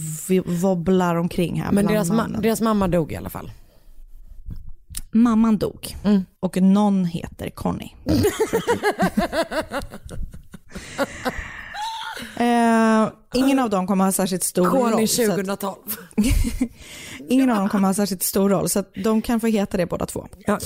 [0.45, 1.71] wobblar omkring här.
[1.71, 3.51] men deras, ma- deras mamma dog i alla fall.
[5.11, 6.25] Mamman dog Mm.
[6.39, 7.95] och någon heter Connie.
[12.37, 15.07] Eh, ingen av dem kommer ha särskilt stor roll.
[15.07, 15.75] Så att- 2012.
[17.29, 20.05] Ingen av dem kommer ha särskilt stor roll så de kan få heta det båda
[20.05, 20.27] två.
[20.45, 20.59] Ja.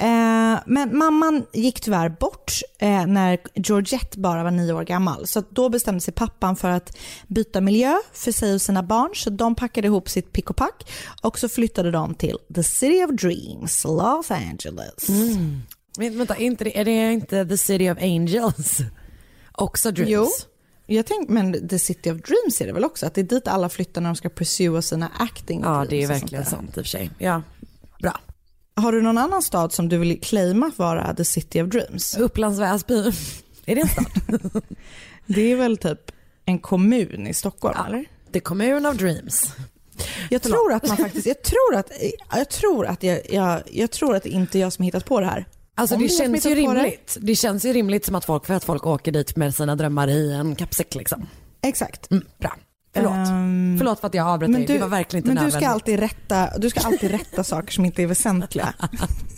[0.00, 5.26] Eh, men mamman gick tyvärr bort eh, när Georgette bara var nio år gammal.
[5.26, 6.96] Så då bestämde sig pappan för att
[7.26, 9.10] byta miljö för sig och sina barn.
[9.14, 10.90] Så de packade ihop sitt pick och pack
[11.22, 15.08] och så flyttade de till the city of dreams, Los Angeles.
[15.98, 18.78] Men vänta, är, inte det, är det inte the city of angels?
[19.52, 20.10] Också dreams?
[20.10, 20.26] Jo.
[20.90, 23.06] Jag tänkte, men the city of dreams är det väl också?
[23.06, 26.06] Att det är dit alla flyttar när de ska pursua sina acting Ja det är
[26.06, 27.10] verkligen sant i och för sig.
[27.18, 27.42] Ja,
[28.02, 28.20] bra.
[28.76, 32.16] Har du någon annan stad som du vill claima vara the city of dreams?
[32.16, 33.12] Upplands Väsby,
[33.66, 34.62] är det en stad?
[35.26, 36.12] Det är väl typ
[36.44, 38.04] en kommun i Stockholm eller?
[38.32, 39.52] The commune of dreams.
[40.30, 41.90] Jag tror att man faktiskt, jag tror att,
[42.32, 45.20] jag tror att jag, jag, jag tror att det inte är jag som hittat på
[45.20, 45.46] det här.
[45.78, 47.16] Alltså Om det känns ju på det- rimligt.
[47.20, 50.08] Det känns ju rimligt som att folk, för att folk åker dit med sina drömmar
[50.08, 51.26] i en kappsäck liksom.
[51.62, 52.10] Exakt.
[52.10, 52.56] Mm, bra.
[52.94, 53.12] Förlåt.
[53.12, 54.66] Ehm, Förlåt för att jag avbröt dig.
[54.66, 57.84] det var verkligen inte men du ska, alltid rätta, du ska alltid rätta saker som
[57.84, 58.74] inte är väsentliga.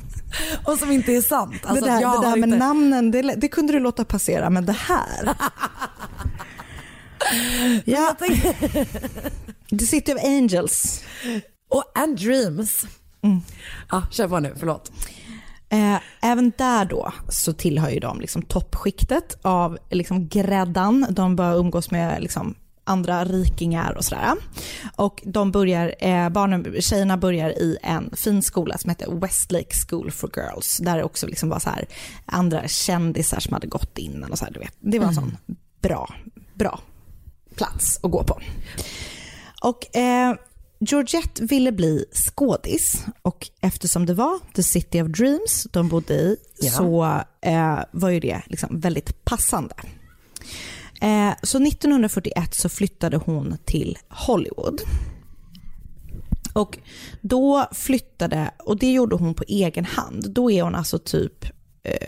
[0.64, 1.55] Och som inte är sant.
[1.64, 2.59] Alltså, det där, det där med inte...
[2.59, 5.34] namnen, det, det kunde du låta passera, men det här.
[7.84, 8.16] ja,
[9.70, 11.05] The City of Angels.
[11.68, 12.86] Och And Dreams.
[13.22, 13.41] Mm.
[13.91, 14.93] Ja, kör på nu, förlåt.
[15.73, 21.07] Eh, även där då så tillhör ju de liksom toppskiktet av liksom gräddan.
[21.11, 22.55] De bör umgås med liksom
[22.85, 24.33] andra rikingar och sådär.
[24.97, 30.11] Och de börjar, eh, barnen, tjejerna börjar i en fin skola som heter Westlake School
[30.11, 30.79] for Girls.
[30.79, 31.87] Där det också liksom var så här
[32.27, 34.75] andra kändisar som hade gått innan och så här, du vet.
[34.81, 35.37] Det var en sån
[35.81, 36.14] bra,
[36.55, 36.81] bra
[37.55, 38.41] plats att gå på.
[39.62, 40.35] Och eh,
[40.83, 46.37] Georgette ville bli skådis och eftersom det var The City of Dreams de bodde i
[46.61, 46.70] Ja.
[46.70, 47.05] så
[47.41, 49.74] eh, var ju det liksom väldigt passande.
[51.01, 54.81] Eh, så 1941 så flyttade hon till Hollywood.
[56.53, 56.78] Och
[57.20, 61.45] då flyttade, och det gjorde hon på egen hand, då är hon alltså typ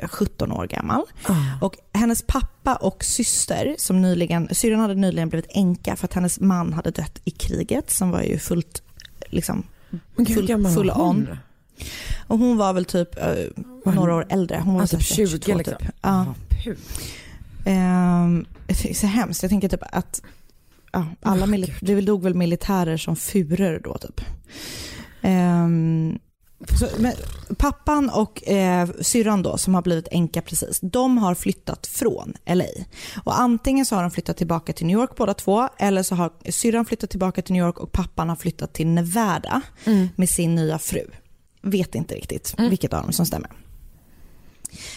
[0.07, 1.03] 17 år gammal.
[1.61, 6.41] Och hennes pappa och syster, som nyligen, syrran hade nyligen blivit änka för att hennes
[6.41, 8.83] man hade dött i kriget som var ju fullt,
[9.31, 9.63] liksom,
[10.35, 11.29] full, full on.
[12.27, 14.63] Och hon var väl typ eh, några år äldre.
[14.65, 15.75] Hon var Ja, typ så här 20 22 liksom.
[15.79, 15.89] Typ.
[16.03, 16.35] Ja.
[16.65, 16.75] Puh.
[17.65, 19.43] Ehm, det är så hemskt.
[19.43, 20.23] Jag tänker typ att
[20.93, 24.21] ja, alla mili- det dog väl militärer som furor då typ.
[25.23, 26.19] Ehm,
[26.79, 27.13] så, men,
[27.57, 32.65] pappan och eh, syrran då som har blivit änka precis, de har flyttat från LA.
[33.25, 36.31] Och antingen så har de flyttat tillbaka till New York båda två eller så har
[36.51, 39.63] syrran flyttat tillbaka till New York och pappan har flyttat till Nevada
[40.17, 41.07] med sin nya fru.
[41.63, 43.51] Vet inte riktigt vilket av dem som stämmer.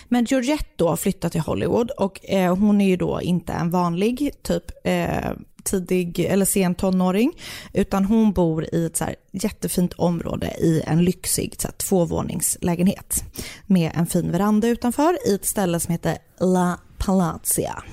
[0.08, 4.32] Men Georgette då flyttar till Hollywood och eh, hon är ju då inte en vanlig
[4.42, 5.32] typ eh,
[5.66, 7.34] tidig eller sen tonåring
[7.74, 13.24] utan hon bor i ett så jättefint område i en lyxig så här, tvåvåningslägenhet
[13.66, 17.84] med en fin veranda utanför i ett ställe som heter La Palazia.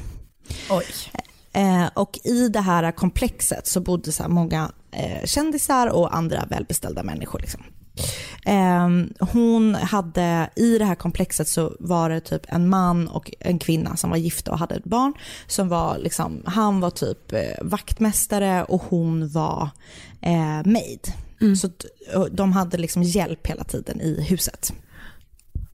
[0.71, 0.85] Oj.
[1.53, 6.45] Eh, och i det här komplexet så bodde så här många eh, kändisar och andra
[6.51, 7.39] välbeställda människor.
[7.39, 7.63] Liksom.
[8.47, 8.89] Eh,
[9.33, 13.97] hon hade, i det här komplexet så var det typ en man och en kvinna
[13.97, 15.13] som var gifta och hade ett barn.
[15.47, 19.71] Som var liksom, han var typ eh, vaktmästare och hon var
[20.21, 21.13] eh, maid.
[21.61, 24.73] Så t- och de hade liksom hjälp hela tiden i huset.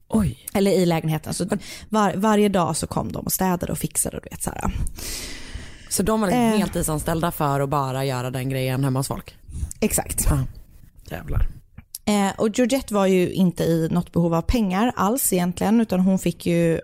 [0.07, 0.39] Oj.
[0.53, 1.33] Eller i lägenheten.
[1.33, 1.45] Så
[1.89, 4.17] var, varje dag så kom de och städade och fixade.
[4.17, 4.71] Och du vet, så här.
[5.89, 6.57] Så de var liksom Eh.
[6.57, 9.35] heltidsanställda för att bara göra den grejen hemma hos folk?
[9.79, 10.25] Exakt.
[10.29, 10.39] Ja.
[11.11, 11.47] Jävlar.
[12.05, 16.19] Eh, och Georgette var ju inte i något behov av pengar alls egentligen, utan hon
[16.19, 16.79] fick ju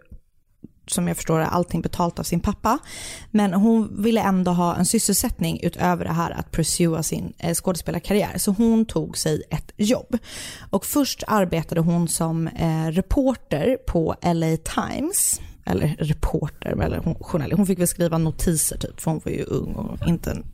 [0.87, 2.79] som jag förstår det, allting betalt av sin pappa.
[3.31, 8.37] Men hon ville ändå ha en sysselsättning utöver det här att pursua sin eh, skådespelarkarriär.
[8.37, 10.17] Så hon tog sig ett jobb.
[10.69, 15.41] Och först arbetade hon som eh, reporter på LA Times.
[15.67, 17.57] Eller reporter, eller hon, journalist.
[17.57, 20.45] Hon fick väl skriva notiser typ, för hon var ju ung och inte en,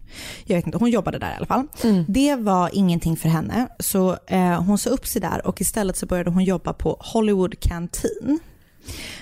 [0.46, 1.68] jag vet inte, hon jobbade där i alla fall.
[2.08, 6.06] Det var ingenting för henne, så eh, hon sa upp sig där och istället så
[6.06, 8.40] började hon jobba på Hollywood Canteen.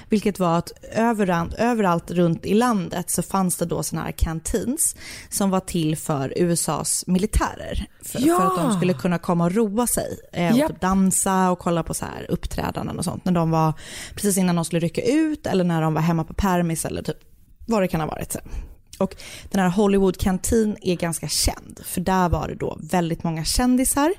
[0.10, 4.96] Vilket var att överallt, överallt runt i landet så fanns det då sådana här canteens
[5.30, 7.86] som var till för USAs militärer.
[8.02, 8.38] För, Ja!
[8.38, 10.72] för att de skulle kunna komma och roa sig eh, och Japp.
[10.72, 13.26] typ dansa och kolla på så här uppträdanden och sånt.
[13.26, 13.74] När de var
[14.14, 17.18] precis innan de skulle rycka ut eller när de var hemma på permis eller typ
[17.66, 18.36] vad det kan ha varit.
[19.00, 19.16] Och
[19.50, 24.14] den här Hollywood Canteen är ganska känd, för där var det då väldigt många kändisar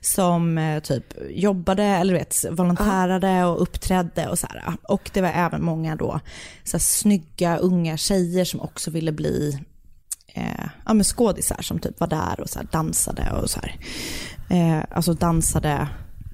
[0.00, 4.76] som eh, typ jobbade eller vet, volontärade och uppträdde och så här.
[4.82, 6.20] Och det var även många då
[6.64, 9.58] så här, snygga unga tjejer som också ville bli
[10.34, 13.76] eh, ja, men skådisar som typ var där och så här, dansade och så här.
[14.50, 15.88] Eh, alltså dansade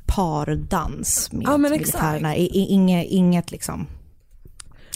[0.07, 2.36] pardans med Ja, militärerna.
[2.36, 3.86] I, i, inget, inget liksom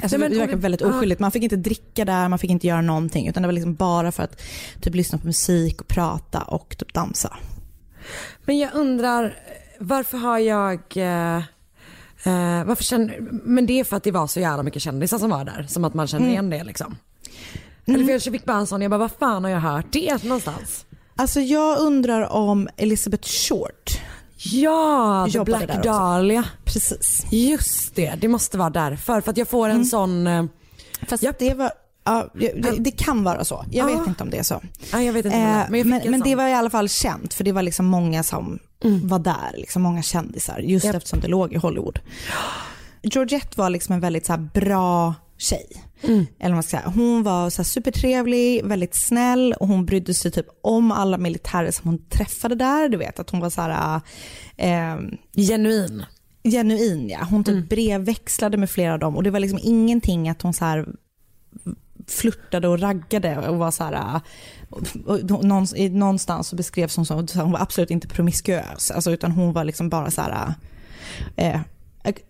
[0.03, 1.21] Alltså, Nej, men- det verkar väldigt oskyldigt.
[1.21, 3.29] Man fick inte dricka där, man fick inte göra någonting.
[3.29, 4.43] Utan det var liksom bara för att
[4.81, 7.37] typ lyssna på musik och prata och typ dansa.
[8.45, 9.35] Men jag undrar,
[9.79, 10.81] varför har jag...
[10.97, 11.37] Eh,
[12.25, 15.31] eh, varför känner, men det är för att det var så jävla mycket kändisar som
[15.31, 15.67] var där.
[15.69, 16.33] Som att man känner Mm.
[16.33, 16.97] igen det liksom.
[17.87, 20.23] Eller för jag fick bara en sån, jag bara vad fan har jag hört det
[20.25, 20.87] någonstans?
[21.17, 24.01] Alltså jag undrar om Elizabeth Short
[24.39, 25.83] Ja, The Black.
[25.83, 26.45] Dahlia.
[26.65, 27.27] Precis.
[27.31, 29.21] Just det, det måste vara därför.
[29.21, 30.27] För att jag får en sån...
[30.27, 30.45] Eh,
[31.09, 31.71] Fast det var,
[32.05, 33.65] ja, det, det kan vara så.
[33.71, 33.99] Jag Ja.
[33.99, 34.63] vet inte om det är så.
[34.93, 37.45] ja, jag vet inte Eh, men men men det var i alla fall känt för
[37.45, 38.59] det var liksom många som
[39.05, 40.59] var där, liksom många kändisar.
[40.59, 40.95] Just Japp.
[40.95, 41.99] eftersom det låg i Hollywood.
[43.03, 45.67] Georgette var liksom en väldigt så bra tjej.
[46.03, 46.27] Mm.
[46.39, 46.93] Eller man ska säga.
[46.95, 51.91] Hon var så supertrevlig, väldigt snäll och hon brydde sig typ om alla militärer som
[51.91, 52.89] hon träffade där.
[52.89, 54.01] Du vet att hon var så här,
[54.57, 54.97] eh,
[55.37, 56.05] Genuin.
[56.45, 57.19] genuin ja.
[57.31, 57.67] Hon typ Mm.
[57.67, 60.87] brevväxlade med flera av dem och det var liksom ingenting att hon så här
[62.09, 64.21] flörtade och raggade och var så här,
[65.77, 69.53] i- någonstans så beskrevs hon som att hon var absolut inte promiskuös, alltså, utan hon
[69.53, 70.55] var liksom bara så här,
[71.37, 71.61] eh,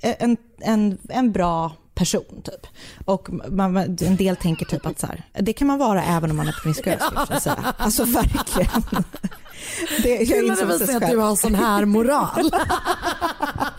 [0.00, 2.66] en, en, en bra person typ.
[3.04, 6.36] Och man, en del tänker typ att så här, det kan man vara även om
[6.36, 7.02] man är promiskuös.
[7.42, 7.74] säga.
[7.78, 8.82] Alltså verkligen.
[10.02, 12.50] Det, jag Kul att precis visar att du har sån här moral.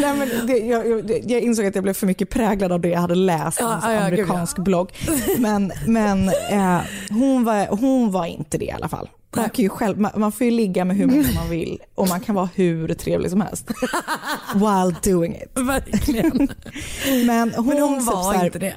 [0.00, 3.00] Nej, men det, jag, jag, insåg att jag blev för mycket präglad av det jag
[3.00, 4.90] hade läst i Ja, en ja, ja, gud, amerikansk blogg.
[5.38, 6.78] Men, men eh,
[7.10, 9.08] hon, var, hon var inte det i alla fall.
[9.36, 12.08] Man, kan ju själv, man, man får ju ligga med hur många man vill och
[12.08, 13.70] man kan vara hur trevlig som helst.
[14.54, 15.50] While doing it.
[15.58, 16.48] Verkligen.
[17.26, 18.74] Men hon, Men hon typ var så här- inte det.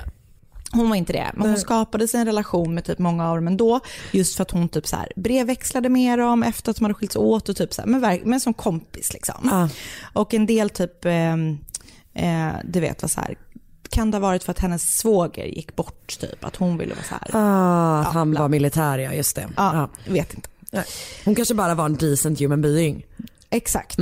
[0.73, 3.47] Hon var inte det, men hon skapade sig en relation med typ många av dem
[3.47, 3.79] ändå.
[4.11, 7.15] Just för att hon typ så här brevväxlade med dem efter att de hade skilts
[7.15, 9.49] åt och typ så här, men, men som kompis liksom.
[9.51, 9.69] Ja.
[10.13, 11.33] Och en del typ, eh,
[12.13, 13.37] eh, du vet vad så här,
[13.89, 17.03] kan det ha varit för att hennes svåger gick bort typ, att hon ville vara
[17.03, 17.29] så här.
[17.33, 18.39] Ah, Ja, han bla.
[18.41, 19.49] var militär ja, just det.
[19.57, 20.49] Ja, vet inte.
[20.71, 20.83] Nej.
[21.25, 23.05] Hon kanske bara var en decent human being.
[23.49, 23.97] Exakt.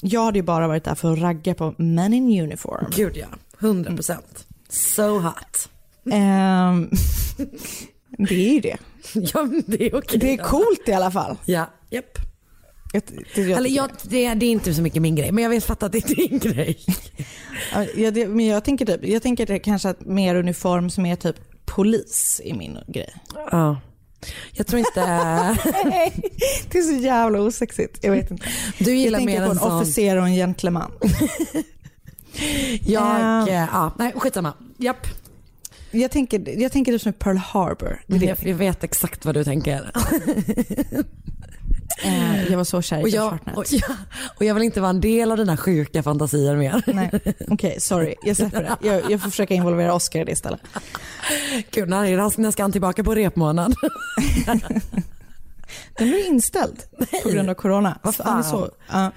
[0.00, 2.86] Jag hade ju bara varit där för att ragga på men in uniform.
[2.96, 3.26] Gud ja,
[3.60, 4.46] 100 procent.
[4.68, 5.68] So hot.
[6.10, 6.90] Ehm,
[8.18, 8.76] det är ju det.
[9.14, 10.18] Ja det är okej.
[10.18, 11.36] Det är coolt i alla fall.
[11.44, 12.18] Ja, japp.
[12.92, 13.02] Jag,
[13.34, 15.64] det, jag, Eller jag, det, det är inte så mycket min grej, men jag vet
[15.64, 16.78] fatta att det är din grej.
[17.96, 21.16] Ja, det, men jag tänker, typ, jag tänker det kanske att mer uniform som är
[21.16, 23.14] typ polis i min grej.
[23.50, 23.80] Ja.
[24.52, 25.00] Jag tror inte...
[26.70, 27.98] det är så jävla osexigt.
[28.02, 28.46] Jag vet inte.
[28.78, 29.72] Du Jag gillar tänker mer på en sån...
[29.72, 30.92] officer och en gentleman.
[32.84, 34.52] Jag, eh, ja, nej skitsamma.
[34.78, 35.06] Japp.
[35.92, 38.02] Jag tänker, jag tänker typ som Pearl Harbor.
[38.06, 38.26] Det det.
[38.26, 39.90] Jag, jag vet exakt vad du tänker.
[42.04, 43.96] Eh, jag var så kär i Och jag, och, jag,
[44.36, 46.82] och jag vill inte vara en del av dina sjuka fantasier mer.
[46.86, 47.10] Nej,
[47.48, 48.14] okej, sorry.
[48.22, 48.76] Jag släpper det.
[48.88, 50.60] Jag, jag får försöka involvera Oscar i det istället.
[51.70, 53.74] Gud, när, när ska han tillbaka på repmånad?
[55.98, 56.82] Den blev inställd
[57.22, 57.98] på grund av corona.
[58.02, 58.44] Vad fan.
[58.44, 58.70] så.
[58.90, 59.12] Ja.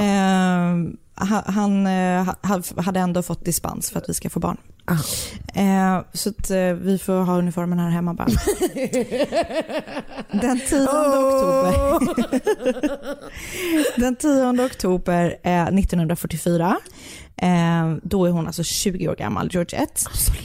[0.00, 4.56] Ehm, ha- han eh, ha- hade ändå fått dispens för att vi ska få barn.
[4.84, 4.94] Ah.
[5.60, 8.26] Eh, så att, eh, vi får ha uniformen här hemma bara.
[10.40, 12.16] Den 10 oktober,
[14.00, 16.74] den 10 oktober eh, 1944, eh,
[18.02, 20.00] då är hon alltså 20 år gammal, Georgette,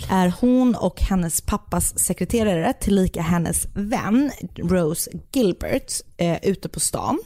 [0.09, 7.19] är hon och hennes pappas sekreterare, tillika hennes vän Rose Gilbert, eh, ute på stan.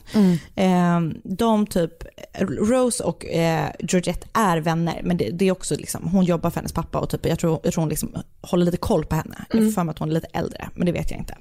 [0.56, 1.92] Eh, de typ,
[2.40, 6.56] Rose och eh, Georgette är vänner, men det, det är också liksom, hon jobbar för
[6.56, 9.46] hennes pappa och typ, jag tror, jag tror hon liksom håller lite koll på henne.
[9.50, 11.38] Jag får för mig att hon är lite äldre, men det vet jag inte.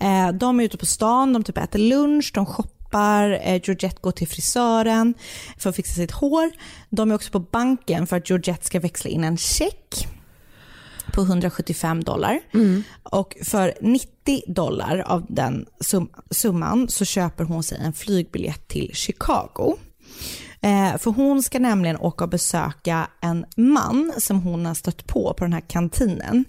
[0.00, 2.81] Eh, de är ute på stan, de typ äter lunch, de shoppar,
[3.32, 5.14] eh, Georgette går till frisören
[5.58, 6.50] för att fixa sitt hår.
[6.90, 10.06] De är också på banken för att Georgette ska växla in en check
[11.14, 12.40] på 175 dollar.
[13.02, 18.90] Och för 90 dollar av den sum- summan så köper hon sig en flygbiljett till
[18.94, 19.76] Chicago.
[20.60, 25.34] Eh, för hon ska nämligen åka och besöka en man som hon har stött på
[25.38, 26.44] på den här kantinen.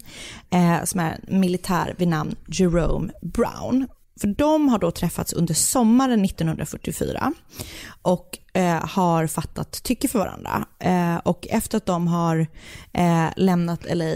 [0.50, 3.86] Eh, som är en militär vid namn Jerome Brown.
[4.24, 7.32] För de har då träffats under sommaren 1944
[8.02, 10.66] och eh, har fattat tycke för varandra.
[10.78, 12.46] Eh, och efter att de har
[12.92, 14.14] eh, lämnat LA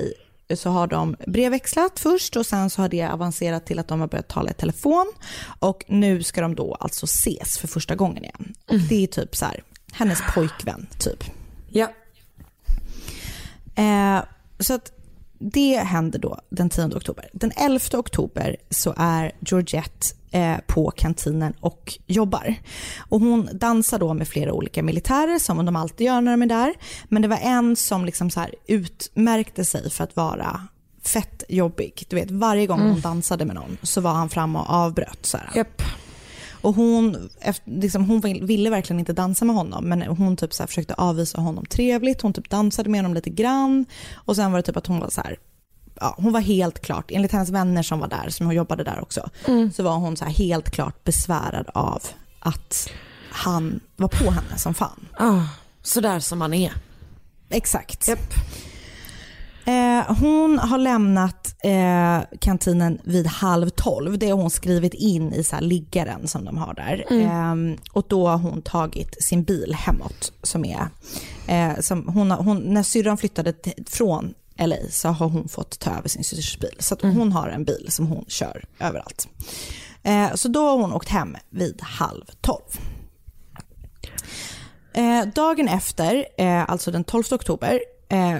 [0.54, 4.08] så har de brevväxlat först och sen så har det avancerat till att de har
[4.08, 5.12] börjat tala i telefon
[5.58, 8.54] och nu ska de då alltså ses för första gången igen.
[8.68, 11.24] Och det är typ så här, hennes pojkvän typ.
[11.68, 11.92] Ja.
[13.74, 14.24] Eh,
[14.58, 14.97] så att
[15.38, 17.28] det händer då den 10 oktober.
[17.32, 22.54] Den 11 oktober så är Georgette eh, på kantinen och jobbar.
[22.98, 26.46] Och hon dansar då med flera olika militärer som de alltid gör när de är
[26.46, 26.74] där.
[27.08, 30.60] Men det var en som liksom så utmärkte sig för att vara
[31.04, 32.06] fett jobbig.
[32.08, 35.26] Du vet varje gång hon dansade med någon så var han fram och avbröt.
[35.26, 35.50] Så här.
[35.54, 35.82] Japp.
[36.60, 40.54] Och hon, efter, liksom, hon vill- ville verkligen inte dansa med honom men hon typ
[40.54, 42.22] så försökte avvisa honom trevligt.
[42.22, 45.10] Hon typ dansade med honom lite grann och sen var det typ att hon var
[45.10, 45.36] så här,
[46.00, 49.00] ja, hon var helt klart, enligt hennes vänner som var där, som hon jobbade där
[49.02, 49.30] också,
[49.74, 52.02] så var hon så helt klart besvärad av
[52.40, 52.90] att
[53.30, 55.08] han var på henne som fan.
[55.18, 55.42] Ah,
[55.82, 56.72] sådär som man är.
[57.50, 58.08] Exakt.
[58.08, 58.34] Japp.
[59.68, 64.18] Eh, hon har lämnat eh, kantinen vid halv tolv.
[64.18, 67.04] Det har hon skrivit in i så liggaren som de har där.
[67.10, 70.32] Eh, och då har hon tagit sin bil hemåt.
[70.42, 70.88] Som är,
[71.46, 73.54] eh, som hon hon, när syrran flyttade
[73.86, 76.76] från LA så har hon fått ta över sin systers bil.
[76.78, 79.28] Så att hon har en bil som hon kör överallt.
[80.02, 82.80] Eh, så då har hon åkt hem vid halv tolv.
[84.92, 86.26] Eh, dagen efter,
[86.68, 87.80] alltså den 12 oktober,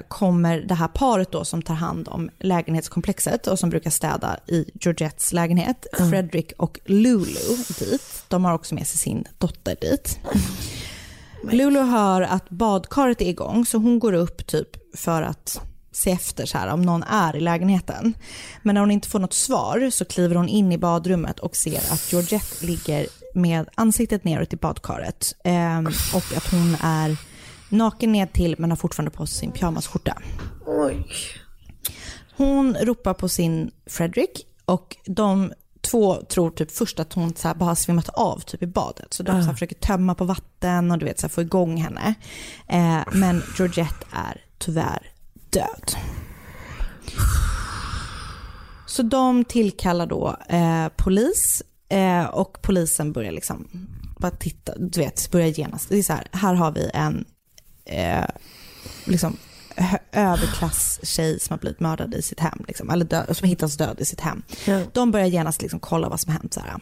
[0.09, 4.71] kommer det här paret då som tar hand om lägenhetskomplexet och som brukar städa i
[4.81, 8.25] Georgettes lägenhet, Fredrik och Lulu dit.
[8.29, 10.19] De har också med sig sin dotter dit.
[11.51, 15.61] Lulu hör att badkaret är igång så hon går upp typ för att
[15.93, 18.15] se efter så här, om någon är i lägenheten.
[18.63, 21.93] Men när hon inte får något svar så kliver hon in i badrummet och ser
[21.93, 25.79] att Georgette ligger med ansiktet neråt i badkaret eh,
[26.15, 27.17] och att hon är
[27.69, 30.23] naken ned till men har fortfarande på sig sin pyjamasskjorta.
[32.37, 37.65] Hon ropar på sin Fredrik och de två tror typ först att hon så bara
[37.65, 39.15] har svimmat av typ i badet.
[39.15, 42.15] Så de så här försöker tömma på vatten och du vet så få igång henne.
[42.67, 45.13] Eh, men Georgette är tyvärr
[45.51, 45.93] död.
[48.87, 53.69] Så de tillkallar då eh, polis eh, och polisen börjar liksom
[54.19, 55.89] bara titta, du vet, börjar genast.
[55.89, 57.25] Det är så här, här har vi en
[57.89, 58.25] eh,
[59.05, 59.37] liksom
[60.13, 64.05] överklass-tjej som har blivit mördad i sitt hem, liksom, eller dö- som hittas död i
[64.05, 64.43] sitt hem.
[64.93, 66.55] De börjar genast liksom kolla vad som har hänt.
[66.55, 66.81] Så här.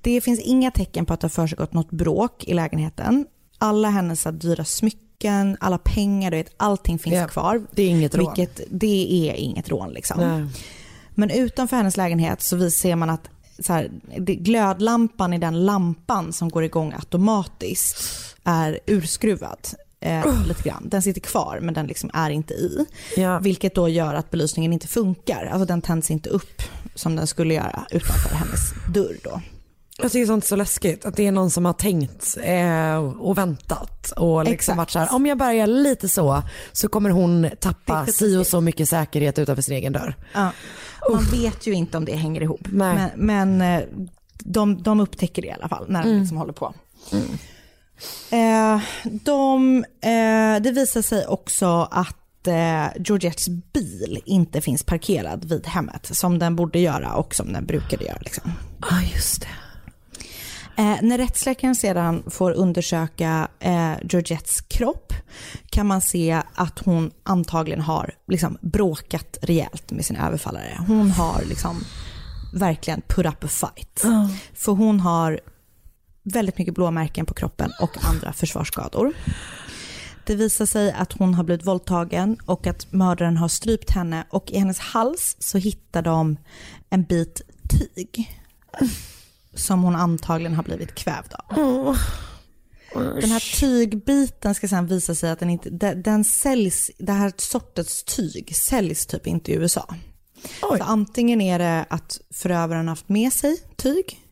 [0.00, 3.26] Det finns inga tecken på att det har försiggått något bråk i lägenheten.
[3.58, 7.66] Alla hennes dyra smycken, alla pengar, du vet, allting finns Ja, kvar.
[7.72, 8.34] det är inget rån.
[8.36, 10.20] Vilket, det är inget rån liksom.
[10.20, 10.46] Nej.
[11.10, 13.28] Men utanför hennes lägenhet så ser man att
[13.62, 17.96] så här, glödlampan i den lampan som går igång automatiskt
[18.44, 19.58] är urskruvad.
[20.04, 20.88] Eh, lite grann.
[20.88, 22.86] Den sitter kvar men den liksom är inte i.
[23.16, 23.38] Ja.
[23.38, 25.44] Vilket då gör att belysningen inte funkar.
[25.52, 26.62] Alltså den tänds inte upp
[26.94, 28.60] som den skulle göra utanför hennes
[28.94, 29.40] dörr då.
[29.98, 31.04] Jag tycker sånt är så läskigt.
[31.04, 34.76] Att det är någon som har tänkt eh, och väntat och liksom Exakt.
[34.76, 36.42] varit så här, om jag börjar lite så
[36.72, 40.16] så kommer hon tappa si och så mycket säkerhet utanför sin egen dörr.
[40.34, 40.50] Ja.
[41.12, 42.60] Man vet ju inte om det hänger ihop.
[42.72, 43.12] Nej.
[43.16, 43.88] Men, men eh,
[44.38, 46.20] de, de upptäcker det i alla fall när de Mm.
[46.20, 46.74] liksom håller på.
[48.30, 55.66] Eh, de, eh, det visar sig också att eh, Georgettes bil inte finns parkerad vid
[55.66, 58.18] hemmet som den borde göra och som den brukade göra.
[58.20, 58.52] Liksom.
[58.90, 59.48] Ja, just det.
[60.76, 65.12] Eh, när rättsläkaren sedan får undersöka eh, Georgettes kropp
[65.70, 70.78] kan man se att hon antagligen har liksom, bråkat rejält med sin överfallare.
[70.86, 71.84] Hon har liksom
[72.54, 74.02] verkligen put up a fight.
[74.54, 75.40] För hon har
[76.24, 79.12] väldigt mycket blåmärken på kroppen och andra försvarsskador.
[80.26, 84.50] Det visar sig att hon har blivit våldtagen och att mördaren har strypt henne och
[84.50, 86.36] i hennes hals så hittar de
[86.90, 88.40] en bit tyg
[89.54, 91.96] som hon antagligen har blivit kvävd av.
[92.94, 97.32] Den här tygbiten ska sen visa sig att den inte, den, den säljs, det här
[97.36, 99.94] sortens tyg säljs typ inte i USA.
[100.60, 104.23] Så antingen är det att förövaren haft med sig tyg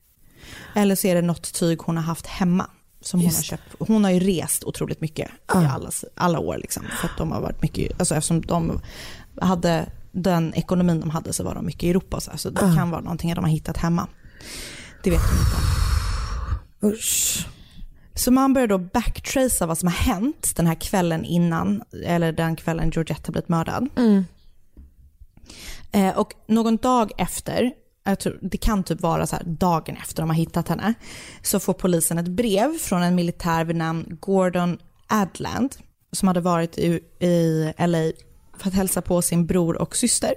[0.75, 2.71] eller så är det något tyg hon har haft hemma.
[3.01, 3.63] Som hon, har köpt.
[3.79, 6.59] hon har ju rest otroligt mycket i alla, alla år.
[6.59, 8.81] Liksom, för att de har varit mycket, alltså eftersom de
[9.41, 12.21] hade den ekonomin de hade så var de mycket i Europa.
[12.21, 14.09] Så, så det kan vara någonting de har hittat hemma.
[15.03, 16.97] Det vet de inte.
[16.97, 17.47] Usch.
[18.15, 22.57] Så man börjar då backtracea vad som har hänt den här kvällen innan, eller den
[22.57, 23.89] kvällen Georgette har blivit mördad.
[25.93, 27.73] Eh, och någon dag efter,
[28.05, 30.95] jag tror, det kan typ vara så här dagen efter de har hittat henne,
[31.43, 35.77] så får polisen ett brev från en militär vid namn Gordon Adland
[36.13, 38.13] som hade varit i, i LA
[38.59, 40.35] för att hälsa på sin bror och syster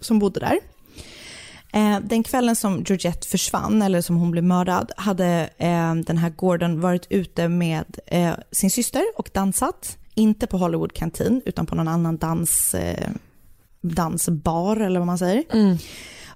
[0.00, 0.58] som bodde där.
[1.72, 6.30] Eh, den kvällen som Georgette försvann, eller som hon blev mördad, hade eh, den här
[6.30, 9.98] Gordon varit ute med eh, sin syster och dansat.
[10.14, 13.10] Inte på Hollywood Canteen, utan på någon annan dans, eh,
[13.80, 15.44] dansbar eller vad man säger.
[15.50, 15.78] Mm.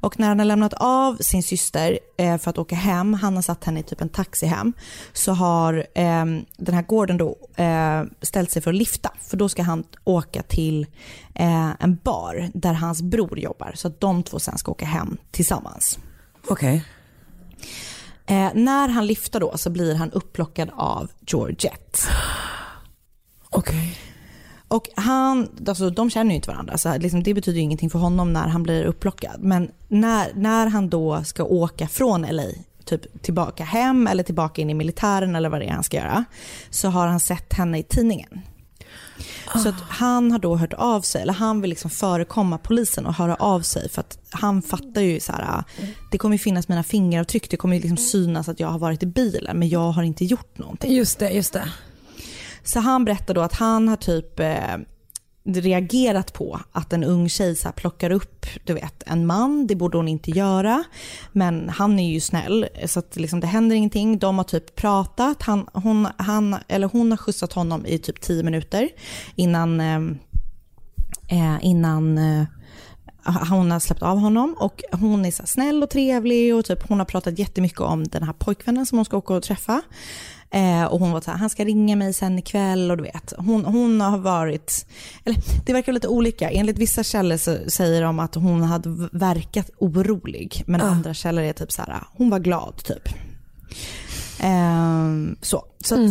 [0.01, 3.43] Och när han har lämnat av sin syster eh, för att åka hem, han har
[3.43, 4.73] satt henne i typ en taxi hem,
[5.13, 6.25] så har eh,
[6.57, 9.13] den här Gordon då eh, ställt sig för att lifta.
[9.21, 10.87] För då ska han åka till
[11.35, 13.73] eh, en bar där hans bror jobbar.
[13.75, 15.99] Så att de två sen ska åka hem tillsammans.
[16.49, 16.85] Okej.
[18.27, 21.99] Eh, när han lyfter då så blir han upplockad av Georgette.
[23.51, 23.99] Okej.
[24.69, 27.99] Och han, alltså de känner ju inte varandra, så liksom, det betyder ju ingenting för
[27.99, 29.43] honom när han blir upplockad.
[29.43, 32.43] Men när, när han då ska åka från LA,
[32.85, 36.25] typ tillbaka hem eller tillbaka in i militären eller vad det är han ska göra,
[36.71, 38.41] så har han sett henne i tidningen.
[39.63, 43.15] Så att han har då hört av sig, eller han vill liksom förekomma polisen och
[43.15, 45.65] höra av sig för att han fattar ju så här,
[46.11, 49.59] det kommer finnas mina fingeravtryck, det kommer liksom synas att jag har varit i bilen
[49.59, 50.95] men jag har inte gjort någonting.
[50.95, 51.73] Just det, just det.
[52.63, 54.77] Så han berättar då att han har typ eh,
[55.45, 59.75] reagerat på att en ung tjej så här plockar upp du vet, en man, det
[59.75, 60.85] borde hon inte göra.
[61.33, 64.19] Men han är ju snäll eh, så att liksom, det händer ingenting.
[64.19, 68.43] De har typ pratat, han, hon, han, eller hon har skjutsat honom i typ tio
[68.43, 68.89] minuter
[69.35, 70.01] innan, eh,
[71.29, 72.45] eh innan eh,
[73.51, 76.99] hon har släppt av honom och hon är så snäll och trevlig och typ hon
[76.99, 79.83] har pratat jättemycket om den här pojkvännen som hon ska åka och träffa.
[80.51, 83.33] Eh, och hon var så här, han ska ringa mig sen ikväll och du vet.
[83.39, 84.87] Hon, hon har varit,
[85.25, 86.51] eller det verkar lite olika.
[86.51, 90.63] Enligt vissa källor så säger de att hon hade verkat orolig.
[90.67, 93.09] Men andra källor är typ så här, hon var glad typ.
[94.41, 96.11] Eh, så så att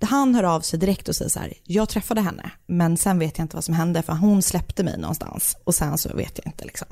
[0.00, 3.38] han hör av sig direkt och säger så här, jag träffade henne men sen vet
[3.38, 6.52] jag inte vad som hände för hon släppte mig någonstans och sen så vet jag
[6.52, 6.86] inte liksom.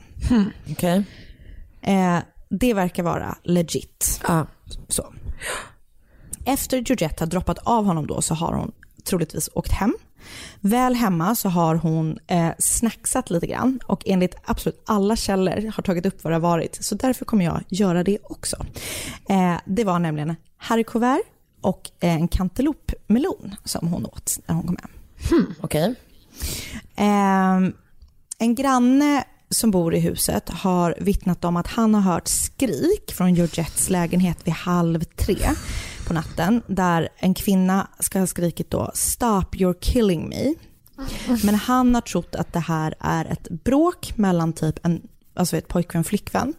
[0.70, 1.04] Okej.
[1.82, 2.18] Eh,
[2.48, 4.20] det verkar vara legit.
[4.88, 5.12] Så.
[6.44, 8.72] Efter Georgette har droppat av honom då så har hon
[9.04, 9.94] troligtvis åkt hem.
[10.60, 15.82] Väl hemma så har hon eh, snacksat lite grann och enligt absolut alla källor har
[15.82, 16.84] tagit upp vad det har varit.
[16.84, 18.56] Så därför kommer jag göra det också.
[19.28, 21.22] Eh, det var nämligen haricots
[21.60, 24.90] och eh, en cantaloupemelon som hon åt när hon kom hem.
[25.60, 25.94] Okej.
[26.96, 27.72] Ehm,
[28.38, 33.34] en granne som bor i huset har vittnat om att han har hört skrik från
[33.34, 35.38] Georgettes lägenhet vid halv tre
[36.06, 40.54] på natten där en kvinna ska ha skrikit då “Stop you're killing me”.
[41.44, 45.02] Men han har trott att det här är ett bråk mellan typ en
[45.34, 46.54] alltså ett pojkvän och flickvän.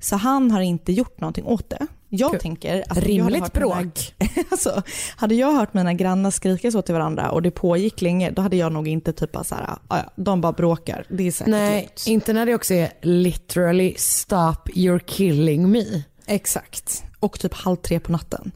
[0.00, 1.86] Så han har inte gjort någonting åt det.
[2.08, 2.40] Jag Kul.
[2.40, 4.14] tänker att om jag hade Rimligt hört mina- bråk.
[4.50, 4.82] alltså,
[5.16, 8.56] hade jag hört mina grannar skrika så till varandra och det pågick länge, då hade
[8.56, 11.04] jag nog inte typ bara så här, "Ah, ja, de bara bråkar.
[11.08, 16.02] Det är säkert Nej, lugnt." inte när det också är literally stop you're killing me.
[16.26, 17.04] Exakt.
[17.20, 18.52] Och typ halv tre på natten.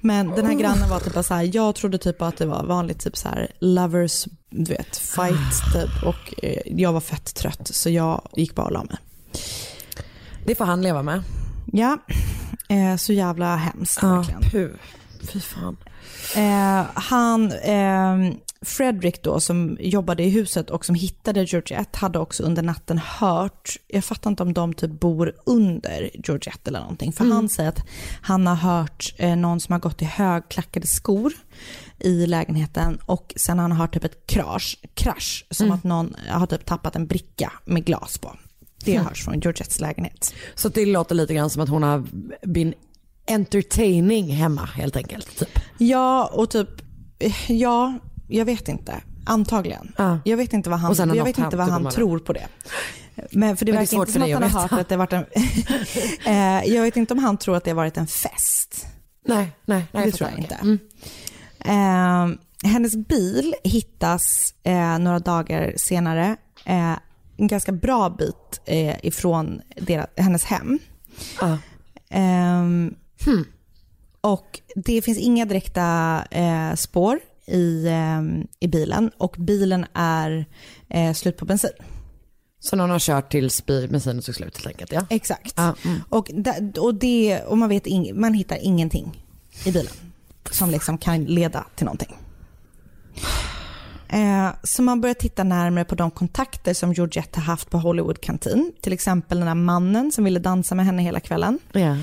[0.00, 3.00] Men den här grannen var typ så här, jag trodde typ att det var vanligt
[3.00, 6.02] typ så här lovers, du vet, fight typ.
[6.02, 8.96] Och eh, jag var fett trött så jag gick bara och la mig.
[10.46, 11.22] Det får han leva med.
[11.72, 11.98] Ja,
[12.68, 14.40] eh, så jävla hemskt Ja, verkligen.
[14.50, 14.70] puh.
[15.32, 15.76] Fy fan.
[16.36, 22.42] Eh, han, eh, Fredrik då som jobbade i huset och som hittade Georgette hade också
[22.42, 27.24] under natten hört, jag fattar inte om de typ bor under Georgette eller någonting, för
[27.24, 27.86] han säger att
[28.22, 31.32] han har hört eh, någon som har gått i högklackade skor
[31.98, 36.46] i lägenheten och sen har han hört typ ett krasch, krasch som att någon har
[36.46, 38.36] typ tappat en bricka med glas på.
[38.84, 40.34] Det hörs från Georgettes lägenhet.
[40.54, 42.04] Så det låter lite grann som att hon har
[42.46, 42.74] been
[43.26, 45.38] entertaining hemma helt enkelt.
[45.38, 45.58] Typ.
[45.78, 46.68] Ja, och typ,
[47.18, 47.98] eh, ja,
[48.28, 48.94] jag vet inte.
[49.26, 49.92] Antagligen.
[49.98, 50.18] Ja.
[50.24, 52.46] Jag vet inte vad han, jag vet inte vad hänt, han typ, tror på det.
[53.30, 55.12] Men för det Men det verkar inte som att han har hört att det varit
[55.12, 55.24] en,
[56.26, 58.86] Eh, jag vet inte om han tror att det har varit en fest.
[59.26, 60.06] Nej, nej, nej.
[60.06, 60.18] det fattar.
[60.18, 60.54] tror jag inte.
[60.54, 60.78] Mm.
[61.60, 62.38] Eh,
[62.70, 66.96] hennes bil hittas eh, några dagar senare eh,
[67.38, 68.60] en ganska bra bit
[69.02, 70.78] ifrån deras, hennes hem.
[71.40, 71.58] Ja.
[73.26, 73.44] Ehm,
[74.20, 80.46] Och det finns inga direkta eh, spår i, ehm, i bilen och bilen är
[80.88, 81.70] eh, slut på bensin.
[82.60, 84.92] Så någon har kört tills bensinen tog slut helt enkelt.
[84.92, 85.06] Ja.
[85.10, 85.54] Exakt.
[85.56, 86.00] Ja, mm.
[86.08, 86.30] Och,
[86.78, 89.24] och, det, och man, vet ing, man hittar ingenting
[89.64, 89.92] i bilen
[90.50, 92.16] som liksom kan leda till någonting.
[94.08, 98.20] Eh, så man börjar titta närmare på de kontakter som Georgette har haft på Hollywood
[98.20, 98.72] Kantin.
[98.80, 101.58] Till exempel den här mannen som ville dansa med henne hela kvällen.
[101.72, 101.96] Ja.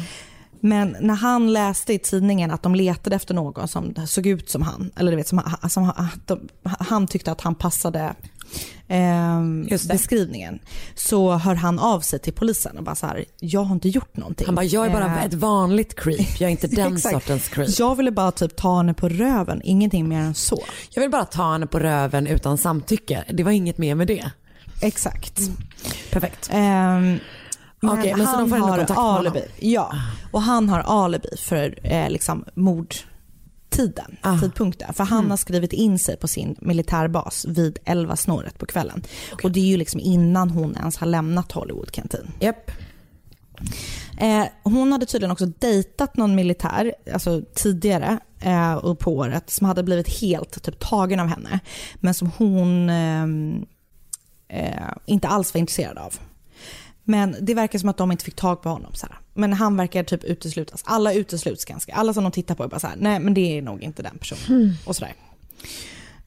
[0.65, 4.61] Men när han läste i tidningen att de letade efter någon som såg ut som
[4.61, 8.15] han, eller du vet, som, som att de, han tyckte att han passade
[8.87, 9.87] det.
[9.87, 10.59] beskrivningen,
[10.95, 14.17] så hör han av sig till polisen och bara så här, jag har inte gjort
[14.17, 14.45] någonting.
[14.45, 17.79] Han bara, jag är bara Eh, ett vanligt creep, jag är inte den sortens creep.
[17.79, 20.63] Jag ville bara typ ta henne på röven, ingenting mer än så.
[20.89, 23.23] Jag vill bara ta henne på röven utan samtycke.
[23.33, 24.31] Det var inget mer med det.
[24.81, 25.39] Exakt.
[26.11, 26.49] Perfekt.
[26.53, 27.19] Ehm,
[27.83, 29.43] men, Okej, men han har alibi.
[29.59, 29.95] Ja,
[30.31, 34.39] och han har alibi för eh, liksom mordtiden, Ah.
[34.39, 34.93] tidpunkten.
[34.93, 39.03] För han har skrivit in sig på sin militärbas vid 11 snåret på kvällen.
[39.43, 42.31] Och det är ju liksom innan hon ens har lämnat Hollywood Canteen.
[42.39, 42.71] Japp.
[44.19, 49.83] Eh, hon hade tydligen också dejtat någon militär alltså tidigare eh, på året som hade
[49.83, 51.59] blivit helt typ, tagen av henne.
[51.95, 53.65] Men som hon ehm,
[54.47, 56.15] eh, inte alls var intresserad av.
[57.03, 58.93] Men det verkar som att de inte fick tag på honom.
[58.93, 59.17] Så här.
[59.33, 60.81] Men han verkar typ uteslutas.
[60.85, 61.93] Alla utesluts ganska.
[61.93, 64.03] Alla som de tittar på är bara så här, nej men det är nog inte
[64.03, 64.75] den personen.
[64.85, 65.13] Och sådär.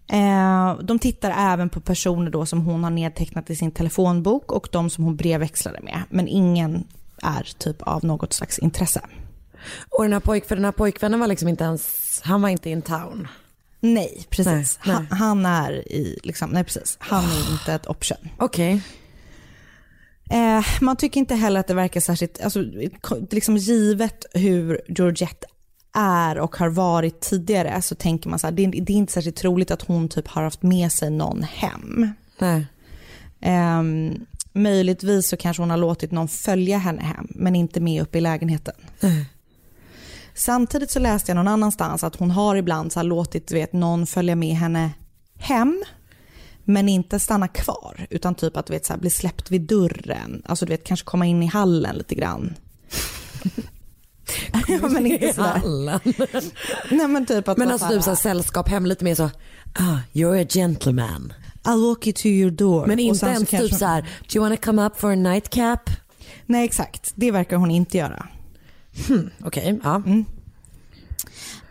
[0.08, 4.68] Eh, de tittar även på personer då som hon har nedtecknat i sin telefonbok och
[4.72, 6.02] de som hon brevväxlade med.
[6.10, 6.84] Men ingen
[7.22, 9.00] är typ av något slags intresse.
[9.90, 12.70] Och den här, pojk, för den här pojkvännen var liksom inte ens, han var inte
[12.70, 13.28] in town.
[13.80, 14.78] Nej, precis.
[14.84, 15.06] Nej, nej.
[15.10, 16.96] Han, han är i, liksom, nej precis.
[17.00, 18.28] Han är inte ett option.
[18.38, 18.82] Okej.
[20.30, 22.64] Eh, man tycker inte heller att det verkar särskilt, alltså,
[23.30, 25.46] liksom givet hur Georgette
[25.92, 29.12] är och har varit tidigare så tänker man så här, det är, det är inte
[29.12, 32.12] särskilt troligt att hon typ har haft med sig någon hem.
[32.38, 32.66] Nej.
[33.40, 38.16] Ehm, möjligtvis så kanske hon har låtit någon följa henne hem, men inte med upp
[38.16, 38.74] i lägenheten.
[40.34, 44.36] Samtidigt så läste jag någon annanstans att hon har ibland så låtit vet, någon följa
[44.36, 44.90] med henne
[45.38, 45.84] hem,
[46.68, 50.42] men inte stanna kvar, utan typ att du vet, så här, bli släppt vid dörren.
[50.44, 52.54] Alltså du vet, kanske komma in i hallen lite grann.
[54.68, 55.48] ja, men inte sådär.
[55.58, 56.00] Hallen.
[56.90, 59.30] Nej, men typ att Men alltså typ så här, sällskap hem lite mer så,
[59.74, 61.32] ah, you're a gentleman.
[61.64, 62.86] I'll walk you to your door.
[62.86, 65.14] Men inte så ens typ hon- så här, do you wanna come up for a
[65.14, 65.90] nightcap?
[66.46, 68.26] Nej exakt, det verkar hon inte göra.
[69.44, 70.02] Okej, ja.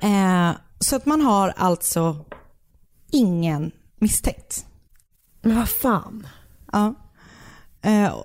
[0.02, 2.26] Eh, så att man har alltså
[3.12, 4.66] ingen misstänkt.
[5.46, 6.28] Men vad fan.
[6.72, 6.96] Ja.
[7.82, 8.16] Eh,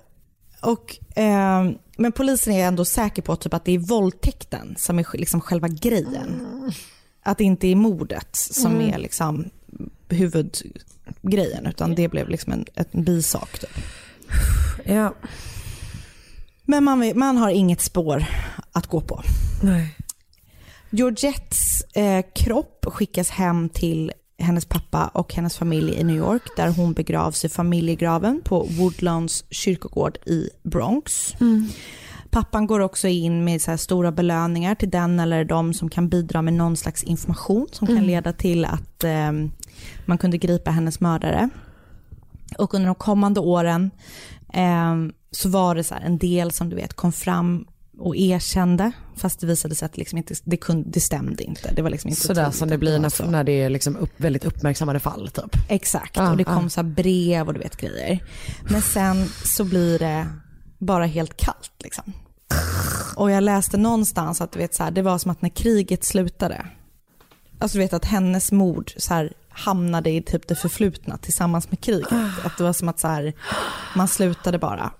[0.61, 5.05] och, eh, men polisen är ändå säker på typ att det är våldtäkten som är
[5.17, 6.47] liksom själva grejen.
[7.23, 8.93] Att det inte är mordet som Mm.
[8.93, 9.49] är liksom
[10.09, 13.59] huvudgrejen utan det blev liksom en, en bisak.
[13.59, 13.69] Typ.
[14.85, 15.13] Ja.
[16.65, 18.25] Men man, man har inget spår
[18.71, 19.23] att gå på.
[19.63, 19.97] Nej.
[20.89, 24.11] Georgettes eh, kropp skickas hem till
[24.41, 29.45] hennes pappa och hennes familj i New York där hon begravs i familjegraven på Woodlands
[29.49, 31.33] kyrkogård i Bronx.
[32.29, 36.41] Pappan går också in med så stora belöningar till den eller de som kan bidra
[36.41, 38.07] med någon slags information som kan Mm.
[38.07, 39.31] leda till att eh,
[40.05, 41.49] man kunde gripa hennes mördare.
[42.57, 43.91] Och under de kommande åren
[44.53, 44.95] eh,
[45.31, 47.65] så var det så en del som du vet kom fram
[48.01, 51.73] och erkände, fast det visade sig att liksom inte, det, kunde, det stämde inte.
[51.73, 54.45] Det var liksom inte Sådär som det blir när, när det är liksom upp, väldigt
[54.45, 55.55] uppmärksammade fall typ.
[55.69, 56.69] Exakt, Ah, och det kom ah.
[56.69, 58.23] så brev och du vet grejer.
[58.69, 60.27] Men sen så blir det
[60.77, 62.13] bara helt kallt liksom.
[63.15, 66.03] Och jag läste någonstans att du vet så här, det var som att när kriget
[66.03, 66.65] slutade,
[67.59, 71.79] alltså du vet att hennes mord så här, hamnade i typ det förflutna tillsammans med
[71.79, 72.11] kriget.
[72.43, 73.33] Att det var som att så här,
[73.95, 74.91] man slutade bara.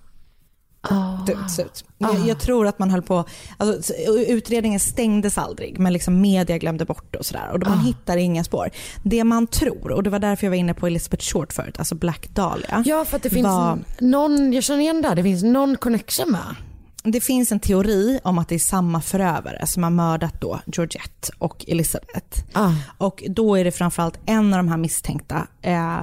[1.26, 1.86] Det, slut.
[1.98, 3.26] Jag, jag tror att man höll på,
[3.58, 3.94] alltså,
[4.28, 8.70] utredningen stängdes aldrig men liksom media glömde bort och sådär och man hittar inga spår.
[9.04, 11.96] Det man tror, och det var därför jag var inne på Elizabeth Short förut, alltså
[11.96, 12.84] Black Dahlia.
[12.86, 15.78] Ja för att det finns var- någon, jag känner igen det här, det finns någon
[15.78, 16.56] connection med.
[17.04, 21.32] Det finns en teori om att det är samma förövare som har mördat då Georgette
[21.38, 22.44] och Elizabeth.
[22.54, 22.72] Ah.
[22.98, 25.98] Och då är det framförallt en av de här misstänkta eh,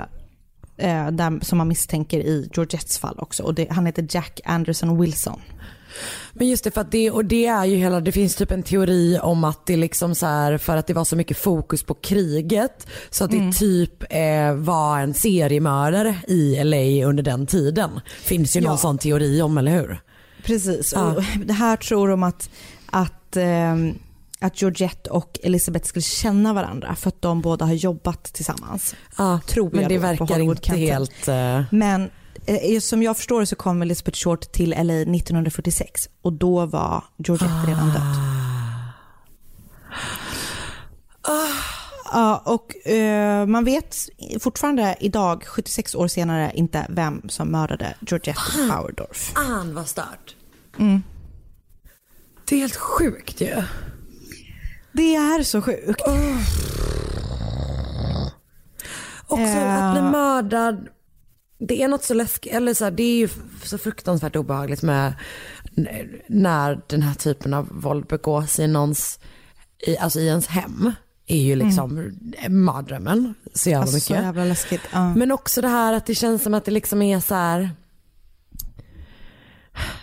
[0.79, 3.43] eh, där, som man misstänker i Georgettes fall också.
[3.43, 5.41] Och det, han heter Jack Anderson Wilson.
[6.33, 8.63] Men just det, för att det, och det är ju hela, det finns typ en
[8.63, 11.95] teori om att det liksom så här, för att det var så mycket fokus på
[11.95, 17.91] kriget så att det typ eh, var en seriemördare i LA under den tiden.
[18.21, 18.77] Finns ju någon Ja.
[18.77, 20.01] sån teori om, eller hur?
[20.45, 21.05] Precis, Ja.
[21.15, 22.51] och det här tror de att,
[22.87, 23.95] att, ehm,
[24.41, 28.95] att Georgette och Elizabeth skulle känna varandra för att de båda har jobbat tillsammans.
[29.17, 31.29] Ja, Tror men jag det verkar inte helt...
[31.29, 32.11] eh, Men
[32.47, 37.67] eh, som jag förstår så kom Elizabeth Short till LA 1946 och då var Georgette
[37.71, 38.03] redan död.
[42.13, 43.97] Ja, och eh, man vet
[44.41, 49.33] fortfarande idag, 76 år senare, inte vem som mördade Georgette Bauerdorf.
[49.35, 50.37] Fan vad stört.
[50.79, 51.03] Mm.
[52.49, 53.63] Det är helt sjukt ju.
[54.99, 56.01] Det är så sjukt.
[59.27, 59.85] Också Eh.
[59.85, 60.89] att bli mördad.
[61.59, 63.29] Det är något så läskigt, eller så här, det är ju
[63.65, 65.13] så fruktansvärt obehagligt med
[66.29, 69.19] när den här typen av våld begås i någons,
[69.87, 70.93] i, alltså i ens hem.
[71.27, 72.19] Är ju liksom
[72.49, 74.07] mardrömmen så jävla Alltså, mycket.
[74.07, 74.81] så jävla läskigt.
[74.93, 75.15] Ja.
[75.15, 77.71] Men också det här att det känns som att det liksom är så här.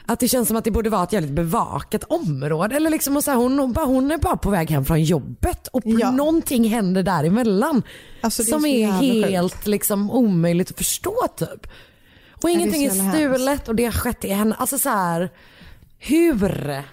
[0.06, 2.76] Att det känns som att det borde vara ett jävligt bevakat område.
[2.76, 5.04] Eller liksom och så här, hon, hon, bara, hon är bara på väg hem från
[5.04, 6.12] jobbet och Ja.
[6.12, 7.84] någonting händer däremellan.
[8.22, 9.30] Alltså, det som så är sjukt.
[9.30, 11.68] helt liksom, omöjligt att förstå typ.
[12.44, 14.56] Och ingenting är, är stulet och det har skett i henne.
[14.56, 15.30] Alltså så här,
[15.98, 16.84] hur?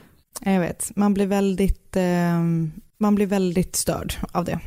[0.40, 2.40] Jag vet, man blir väldigt, eh,
[2.98, 4.60] man blir väldigt störd av det.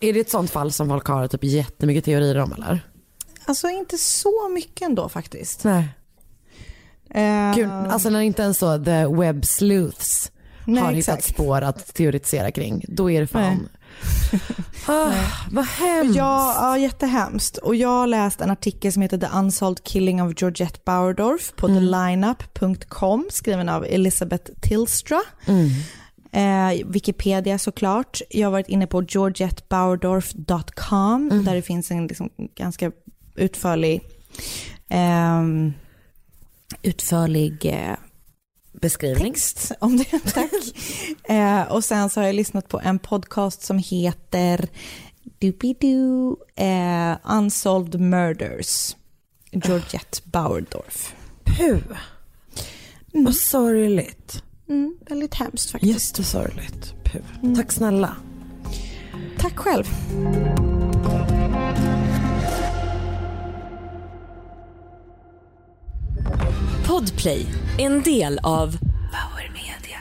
[0.00, 2.80] Är det ett sånt fall som folk har typ jättemycket teorier om eller?
[3.44, 5.64] Alltså inte så mycket ändå faktiskt.
[5.64, 5.88] Nej.
[7.16, 10.32] Eh, Gud, alltså när inte ens så the web sleuths
[10.64, 11.18] Nej, har exakt.
[11.18, 12.84] hittat spår att teoretisera kring.
[12.88, 13.68] Då är det fan...
[14.88, 15.12] Ah,
[15.50, 16.16] vad hemskt.
[16.16, 17.56] Ja, ja, jättehemskt.
[17.56, 21.66] Och jag har läst en artikel som heter The Unsolved Killing of Georgette Bauerdorf på
[21.66, 25.20] thelineup.com skriven av Elizabeth Tilstra.
[26.32, 28.20] Eh, Wikipedia såklart.
[28.30, 32.92] Jag har varit inne på georgettebauerdorf.com där det finns en liksom ganska
[33.34, 34.00] utförlig
[34.88, 35.72] ehm,
[36.86, 37.96] utförlig eh,
[38.80, 39.32] Beskrivning.
[39.32, 40.04] text om det.
[40.34, 40.50] Tack.
[41.28, 44.68] eh, och sen så har jag lyssnat på en podcast som heter
[45.38, 48.96] Doobidoo, eh, Unsolved Murders.
[49.50, 51.14] Georgette Bauerdorf.
[51.44, 51.78] Puh.
[53.12, 54.42] Vad sorgligt.
[54.68, 55.92] Mm, väldigt hemskt faktiskt.
[56.10, 56.94] Jättesorgligt.
[57.04, 57.54] Puh.
[57.56, 58.16] Tack snälla.
[59.38, 59.84] Tack själv.
[66.86, 67.46] Podplay,
[67.78, 68.78] en del av
[69.12, 69.98] Power Media.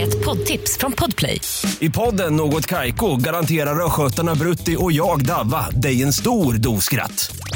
[0.00, 1.40] Ett poddtips från Podplay.
[1.80, 7.36] I podden Något Kaiko garanterar östgötarna Brutti och jag, Davva, dig en stor dos skratt.